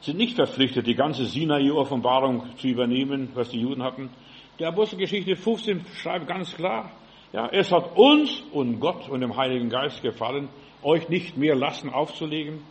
sind 0.00 0.18
nicht 0.18 0.36
verpflichtet, 0.36 0.86
die 0.86 0.94
ganze 0.94 1.26
Sinai-Offenbarung 1.26 2.56
zu 2.56 2.68
übernehmen, 2.68 3.30
was 3.34 3.50
die 3.50 3.60
Juden 3.60 3.82
hatten. 3.82 4.10
Die 4.58 4.64
Apostelgeschichte 4.64 5.36
15 5.36 5.84
schreibt 5.94 6.26
ganz 6.26 6.54
klar, 6.54 6.90
ja, 7.32 7.48
es 7.48 7.70
hat 7.70 7.96
uns 7.96 8.42
und 8.52 8.80
Gott 8.80 9.08
und 9.08 9.20
dem 9.20 9.36
Heiligen 9.36 9.68
Geist 9.68 10.02
gefallen, 10.02 10.48
euch 10.82 11.08
nicht 11.08 11.36
mehr 11.36 11.54
Lasten 11.54 11.90
aufzulegen. 11.90 12.62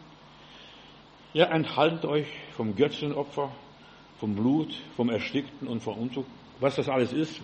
Ja, 1.34 1.46
enthaltet 1.46 2.06
euch 2.06 2.28
vom 2.52 2.76
Götzenopfer, 2.76 3.52
vom 4.20 4.36
Blut, 4.36 4.74
vom 4.96 5.10
Erstickten 5.10 5.68
und 5.68 5.82
vom 5.82 5.98
Unzug. 5.98 6.26
Was 6.60 6.76
das 6.76 6.90
alles 6.90 7.14
ist, 7.14 7.42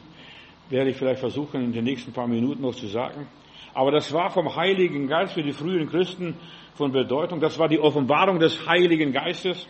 werde 0.69 0.89
ich 0.89 0.97
vielleicht 0.97 1.19
versuchen, 1.19 1.63
in 1.63 1.71
den 1.71 1.85
nächsten 1.85 2.11
paar 2.11 2.27
Minuten 2.27 2.61
noch 2.61 2.75
zu 2.75 2.87
sagen. 2.87 3.27
Aber 3.73 3.91
das 3.91 4.11
war 4.13 4.29
vom 4.31 4.55
Heiligen 4.55 5.07
Geist 5.07 5.33
für 5.33 5.43
die 5.43 5.53
frühen 5.53 5.87
Christen 5.89 6.35
von 6.75 6.91
Bedeutung. 6.91 7.39
Das 7.39 7.57
war 7.59 7.67
die 7.67 7.79
Offenbarung 7.79 8.39
des 8.39 8.67
Heiligen 8.67 9.11
Geistes. 9.11 9.67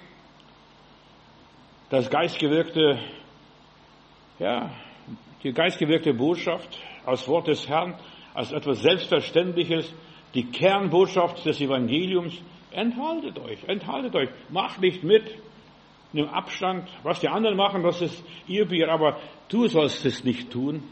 Das 1.90 2.10
geistgewirkte, 2.10 3.00
ja, 4.40 4.72
die 5.44 5.54
geistgewirkte 5.54 6.14
Botschaft 6.14 6.80
als 7.06 7.28
Wort 7.28 7.48
des 7.48 7.68
Herrn, 7.68 7.96
als 8.34 8.52
etwas 8.52 8.82
Selbstverständliches, 8.82 9.94
die 10.34 10.46
Kernbotschaft 10.46 11.46
des 11.46 11.62
Evangeliums. 11.62 12.42
Enthaltet 12.72 13.40
euch, 13.40 13.64
enthaltet 13.68 14.16
euch, 14.16 14.30
macht 14.50 14.82
nicht 14.82 15.04
mit, 15.04 15.24
nimm 16.16 16.28
Abstand. 16.30 16.90
Was 17.04 17.20
die 17.20 17.28
anderen 17.28 17.58
machen, 17.58 17.84
das 17.84 18.02
ist 18.02 18.24
ihr 18.48 18.66
Bier, 18.66 18.90
aber 18.90 19.20
du 19.50 19.68
sollst 19.68 20.06
es 20.06 20.24
nicht 20.24 20.52
tun. 20.52 20.84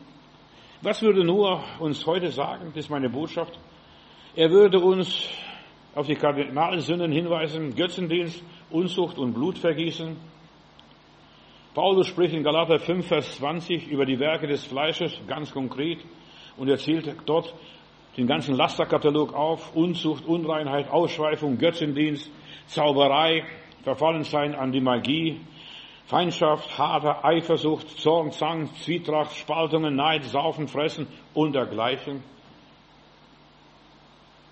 Was 0.82 1.02
würde 1.02 1.24
Noah 1.24 1.64
uns 1.80 2.06
heute 2.06 2.30
sagen? 2.30 2.72
Das 2.76 2.86
ist 2.86 2.90
meine 2.90 3.10
Botschaft. 3.10 3.58
Er 4.36 4.50
würde 4.52 4.80
uns 4.80 5.30
auf 5.96 6.08
die 6.08 6.16
Kardinalsünden 6.16 7.12
hinweisen, 7.12 7.74
Götzendienst, 7.76 8.44
Unzucht 8.70 9.18
und 9.18 9.34
Blutvergießen. 9.34 10.18
Paulus 11.74 12.08
spricht 12.08 12.34
in 12.34 12.44
Galater 12.44 12.80
5, 12.80 13.08
Vers 13.08 13.36
20 13.38 13.88
über 13.88 14.06
die 14.06 14.20
Werke 14.20 14.48
des 14.48 14.66
Fleisches 14.66 15.20
ganz 15.28 15.52
konkret 15.52 16.00
und 16.58 16.70
erzählt 16.70 17.16
dort 17.26 17.54
den 18.18 18.28
ganzen 18.28 18.56
Lasterkatalog 18.56 19.34
auf, 19.34 19.76
Unzucht, 19.76 20.26
Unreinheit, 20.26 20.90
Ausschweifung, 20.90 21.58
Götzendienst, 21.58 22.30
Zauberei, 22.68 23.44
Verfallensein 23.84 24.56
an 24.56 24.72
die 24.72 24.82
Magie, 24.82 25.42
Feindschaft, 26.06 26.78
Hader, 26.78 27.24
Eifersucht, 27.24 27.90
Zorn, 28.00 28.32
Zang, 28.32 28.70
Zwietracht, 28.76 29.36
Spaltungen, 29.36 29.96
Neid, 29.96 30.24
Saufen, 30.26 30.68
Fressen 30.68 31.08
und 31.34 31.54
dergleichen. 31.54 32.24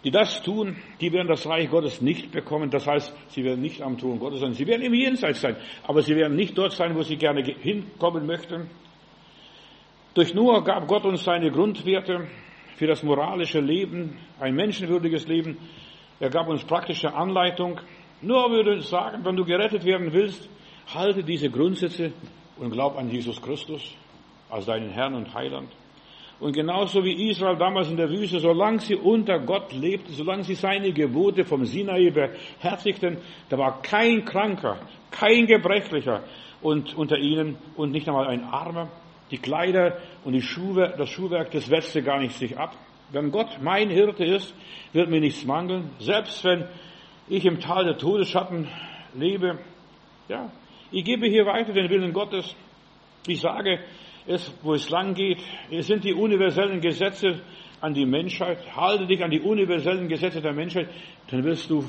Die 0.04 0.12
das 0.12 0.42
tun, 0.42 0.78
die 1.00 1.14
werden 1.14 1.28
das 1.28 1.46
Reich 1.46 1.70
Gottes 1.70 2.02
nicht 2.02 2.32
bekommen. 2.32 2.72
Das 2.72 2.88
heißt, 2.88 3.14
sie 3.30 3.44
werden 3.44 3.62
nicht 3.62 3.82
am 3.84 3.98
Thron 4.00 4.18
Gottes 4.18 4.40
sein. 4.40 4.54
Sie 4.54 4.66
werden 4.66 4.82
im 4.82 4.94
Jenseits 4.94 5.42
sein. 5.42 5.56
Aber 5.84 6.02
sie 6.02 6.16
werden 6.16 6.36
nicht 6.36 6.58
dort 6.58 6.72
sein, 6.72 6.96
wo 6.96 7.04
sie 7.04 7.18
gerne 7.18 7.44
hinkommen 7.44 8.26
möchten. 8.26 8.70
Durch 10.16 10.34
Noah 10.34 10.64
gab 10.64 10.88
Gott 10.88 11.06
uns 11.06 11.24
seine 11.24 11.52
Grundwerte 11.52 12.28
für 12.78 12.88
das 12.88 13.04
moralische 13.04 13.60
Leben, 13.60 14.18
ein 14.40 14.56
menschenwürdiges 14.56 15.28
Leben. 15.28 15.58
Er 16.20 16.32
gab 16.32 16.48
uns 16.48 16.64
praktische 16.64 17.14
Anleitung. 17.14 17.80
Nur 18.22 18.52
würde 18.52 18.76
ich 18.76 18.86
sagen, 18.86 19.24
wenn 19.24 19.36
du 19.36 19.46
gerettet 19.46 19.84
werden 19.84 20.14
willst, 20.14 20.50
Halte 20.94 21.24
diese 21.24 21.50
Grundsätze 21.50 22.12
und 22.58 22.72
glaub 22.72 22.98
an 22.98 23.10
Jesus 23.10 23.42
Christus 23.42 23.96
als 24.50 24.66
deinen 24.66 24.90
Herrn 24.90 25.14
und 25.14 25.34
Heiland. 25.34 25.70
Und 26.40 26.54
genauso 26.54 27.04
wie 27.04 27.30
Israel 27.30 27.56
damals 27.56 27.90
in 27.90 27.98
der 27.98 28.10
Wüste, 28.10 28.40
solange 28.40 28.80
sie 28.80 28.96
unter 28.96 29.40
Gott 29.40 29.72
lebten, 29.72 30.12
solange 30.12 30.44
sie 30.44 30.56
seine 30.56 30.92
Gebote 30.92 31.46
vom 31.46 31.66
Sinai 31.66 32.10
beherzigten, 32.10 33.18
da 33.48 33.58
war 33.58 33.82
kein 33.82 34.26
Kranker, 34.26 34.80
kein 35.12 35.46
Gebrechlicher 35.46 36.24
und 36.62 36.96
unter 36.96 37.18
ihnen 37.18 37.58
und 37.78 37.92
nicht 37.92 38.08
einmal 38.10 38.28
ein 38.28 38.44
Armer. 38.44 38.90
Die 39.30 39.38
Kleider 39.38 39.98
und 40.26 40.34
die 40.34 40.42
Schuhe, 40.42 40.94
das 40.98 41.10
Schuhwerk, 41.10 41.52
das 41.52 41.70
wetzte 41.70 42.02
gar 42.02 42.20
nicht 42.20 42.36
sich 42.36 42.58
ab. 42.58 42.76
Wenn 43.12 43.32
Gott 43.32 43.60
mein 43.62 43.90
Hirte 43.90 44.26
ist, 44.26 44.54
wird 44.92 45.10
mir 45.10 45.22
nichts 45.22 45.46
mangeln. 45.46 45.92
Selbst 46.00 46.44
wenn 46.44 46.66
ich 47.32 47.46
im 47.46 47.62
Tal 47.62 47.86
der 47.86 47.98
Todesschatten 47.98 48.68
lebe, 49.16 49.58
ja, 50.28 50.52
ich 50.92 51.06
gebe 51.06 51.28
hier 51.28 51.46
weiter 51.46 51.72
den 51.72 51.90
Willen 51.90 52.12
Gottes. 52.12 52.54
Ich 53.26 53.40
sage 53.40 53.80
es, 54.28 54.54
wo 54.62 54.74
es 54.74 54.90
lang 54.90 55.14
geht. 55.14 55.40
Es 55.72 55.88
sind 55.88 56.04
die 56.04 56.14
universellen 56.14 56.82
Gesetze 56.82 57.42
an 57.80 57.94
die 57.94 58.06
Menschheit. 58.06 58.60
Halte 58.76 59.08
dich 59.08 59.24
an 59.24 59.32
die 59.32 59.40
universellen 59.40 60.10
Gesetze 60.10 60.42
der 60.42 60.52
Menschheit, 60.52 60.90
dann 61.30 61.46
wirst 61.46 61.70
du 61.70 61.86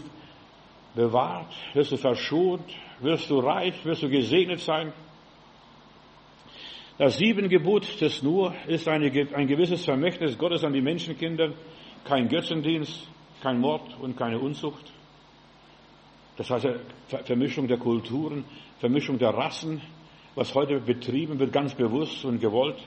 bewahrt, 0.94 1.52
wirst 1.74 1.90
du 1.90 1.96
verschont, 1.96 2.64
wirst 3.00 3.28
du 3.28 3.40
reich, 3.40 3.84
wirst 3.84 4.04
du 4.04 4.08
gesegnet 4.08 4.60
sein. 4.60 4.92
Das 6.98 7.16
sieben 7.16 7.48
Gebot 7.48 8.00
des 8.00 8.22
Nur 8.22 8.54
ist 8.68 8.86
eine, 8.86 9.10
ein 9.34 9.48
gewisses 9.48 9.84
Vermächtnis 9.84 10.38
Gottes 10.38 10.62
an 10.62 10.72
die 10.72 10.82
Menschenkinder. 10.82 11.52
Kein 12.04 12.28
Götzendienst, 12.28 13.08
kein 13.42 13.58
Mord 13.58 13.98
und 14.00 14.16
keine 14.16 14.38
Unzucht. 14.38 14.92
Das 16.42 16.50
heißt 16.50 16.66
Vermischung 17.24 17.68
der 17.68 17.78
Kulturen, 17.78 18.44
Vermischung 18.80 19.16
der 19.16 19.30
Rassen, 19.30 19.80
was 20.34 20.52
heute 20.56 20.80
betrieben 20.80 21.38
wird, 21.38 21.52
ganz 21.52 21.72
bewusst 21.72 22.24
und 22.24 22.40
gewollt. 22.40 22.78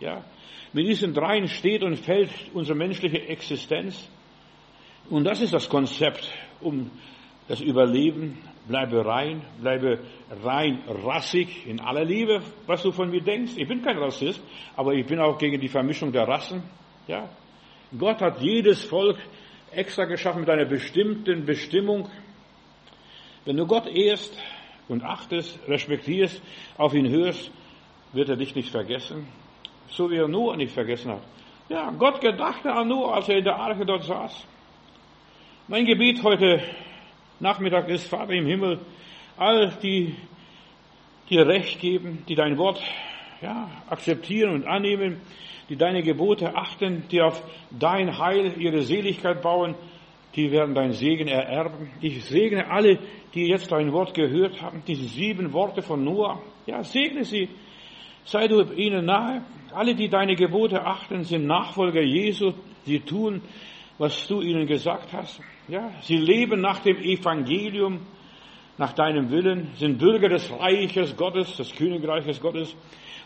Ja, 0.00 0.24
mit 0.72 0.86
diesen 0.86 1.12
dreien 1.12 1.46
steht 1.46 1.82
und 1.82 1.98
fällt 1.98 2.30
unsere 2.54 2.78
menschliche 2.78 3.28
Existenz. 3.28 4.08
Und 5.10 5.24
das 5.24 5.42
ist 5.42 5.52
das 5.52 5.68
Konzept 5.68 6.26
um 6.62 6.90
das 7.48 7.60
Überleben. 7.60 8.38
Bleibe 8.66 9.04
rein, 9.04 9.42
bleibe 9.60 9.98
rein 10.42 10.82
rassig 11.04 11.66
in 11.66 11.80
aller 11.80 12.06
Liebe, 12.06 12.40
was 12.66 12.82
du 12.82 12.92
von 12.92 13.10
mir 13.10 13.20
denkst. 13.20 13.52
Ich 13.56 13.68
bin 13.68 13.82
kein 13.82 13.98
Rassist, 13.98 14.40
aber 14.74 14.94
ich 14.94 15.04
bin 15.04 15.18
auch 15.18 15.36
gegen 15.36 15.60
die 15.60 15.68
Vermischung 15.68 16.12
der 16.12 16.26
Rassen. 16.26 16.62
Ja, 17.06 17.28
Gott 17.98 18.22
hat 18.22 18.40
jedes 18.40 18.84
Volk 18.84 19.18
extra 19.70 20.04
geschaffen 20.04 20.40
mit 20.40 20.50
einer 20.50 20.64
bestimmten 20.64 21.44
Bestimmung. 21.44 22.08
Wenn 23.44 23.56
du 23.56 23.66
Gott 23.66 23.86
ehrst, 23.86 24.36
und 24.88 25.04
achtest, 25.04 25.58
respektierst, 25.68 26.40
auf 26.76 26.94
ihn 26.94 27.08
hörst, 27.08 27.50
wird 28.12 28.28
er 28.28 28.36
dich 28.36 28.54
nicht 28.54 28.70
vergessen. 28.70 29.26
So 29.88 30.10
wie 30.10 30.16
er 30.16 30.28
Noah 30.28 30.56
nicht 30.56 30.72
vergessen 30.72 31.12
hat. 31.12 31.22
Ja, 31.68 31.90
Gott 31.90 32.20
gedachte 32.20 32.72
an 32.72 32.88
Noah, 32.88 33.14
als 33.14 33.28
er 33.28 33.38
in 33.38 33.44
der 33.44 33.56
Arche 33.56 33.86
dort 33.86 34.04
saß. 34.04 34.46
Mein 35.68 35.86
Gebet 35.86 36.22
heute 36.22 36.62
Nachmittag 37.40 37.88
ist, 37.88 38.06
Vater 38.06 38.32
im 38.32 38.46
Himmel, 38.46 38.80
all 39.36 39.72
die 39.82 40.14
dir 41.30 41.46
Recht 41.46 41.80
geben, 41.80 42.24
die 42.28 42.34
dein 42.34 42.58
Wort 42.58 42.82
ja, 43.40 43.70
akzeptieren 43.88 44.54
und 44.54 44.66
annehmen, 44.66 45.20
die 45.68 45.76
deine 45.76 46.02
Gebote 46.02 46.54
achten, 46.54 47.08
die 47.10 47.22
auf 47.22 47.42
dein 47.70 48.18
Heil 48.18 48.52
ihre 48.58 48.82
Seligkeit 48.82 49.40
bauen, 49.40 49.74
die 50.34 50.50
werden 50.50 50.74
dein 50.74 50.92
Segen 50.92 51.28
ererben. 51.28 51.90
Ich 52.00 52.24
segne 52.24 52.70
alle, 52.70 52.98
die 53.34 53.48
jetzt 53.48 53.70
dein 53.70 53.92
Wort 53.92 54.14
gehört 54.14 54.60
haben, 54.62 54.82
diese 54.86 55.04
sieben 55.04 55.52
Worte 55.52 55.82
von 55.82 56.02
Noah. 56.04 56.40
Ja, 56.66 56.82
segne 56.82 57.24
sie. 57.24 57.48
Sei 58.24 58.48
du 58.48 58.62
ihnen 58.72 59.06
nahe. 59.06 59.42
Alle, 59.74 59.94
die 59.94 60.08
deine 60.08 60.36
Gebote 60.36 60.84
achten, 60.84 61.24
sind 61.24 61.46
Nachfolger 61.46 62.02
Jesu. 62.02 62.52
Sie 62.84 63.00
tun, 63.00 63.42
was 63.98 64.26
du 64.26 64.40
ihnen 64.40 64.66
gesagt 64.66 65.12
hast. 65.12 65.40
Ja, 65.68 65.90
sie 66.02 66.16
leben 66.16 66.60
nach 66.60 66.80
dem 66.80 66.96
Evangelium, 66.96 68.00
nach 68.78 68.92
deinem 68.92 69.30
Willen, 69.30 69.68
sind 69.74 69.98
Bürger 69.98 70.28
des 70.28 70.50
Reiches 70.50 71.16
Gottes, 71.16 71.56
des 71.56 71.74
Königreiches 71.74 72.40
Gottes 72.40 72.74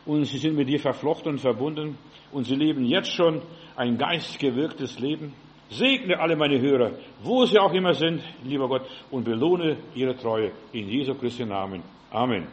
und 0.05 0.25
sie 0.25 0.39
sind 0.39 0.57
mit 0.57 0.69
dir 0.69 0.79
verflochten 0.79 1.33
und 1.33 1.39
verbunden 1.39 1.99
und 2.33 2.45
sie 2.45 2.55
leben 2.55 2.85
jetzt 2.85 3.13
schon 3.13 3.43
ein 3.75 3.97
geistgewirktes 3.97 4.99
Leben. 4.99 5.33
Segne 5.71 6.19
alle 6.19 6.37
meine 6.37 6.61
Hörer, 6.61 6.93
wo 7.23 7.45
sie 7.45 7.59
auch 7.59 7.73
immer 7.73 7.95
sind, 7.95 8.23
lieber 8.45 8.69
Gott, 8.69 8.83
und 9.11 9.25
belohne 9.25 9.77
ihre 9.95 10.17
Treue 10.17 10.53
in 10.73 10.89
Jesu 10.89 11.15
Christi 11.15 11.45
Namen. 11.45 11.83
Amen. 12.11 12.47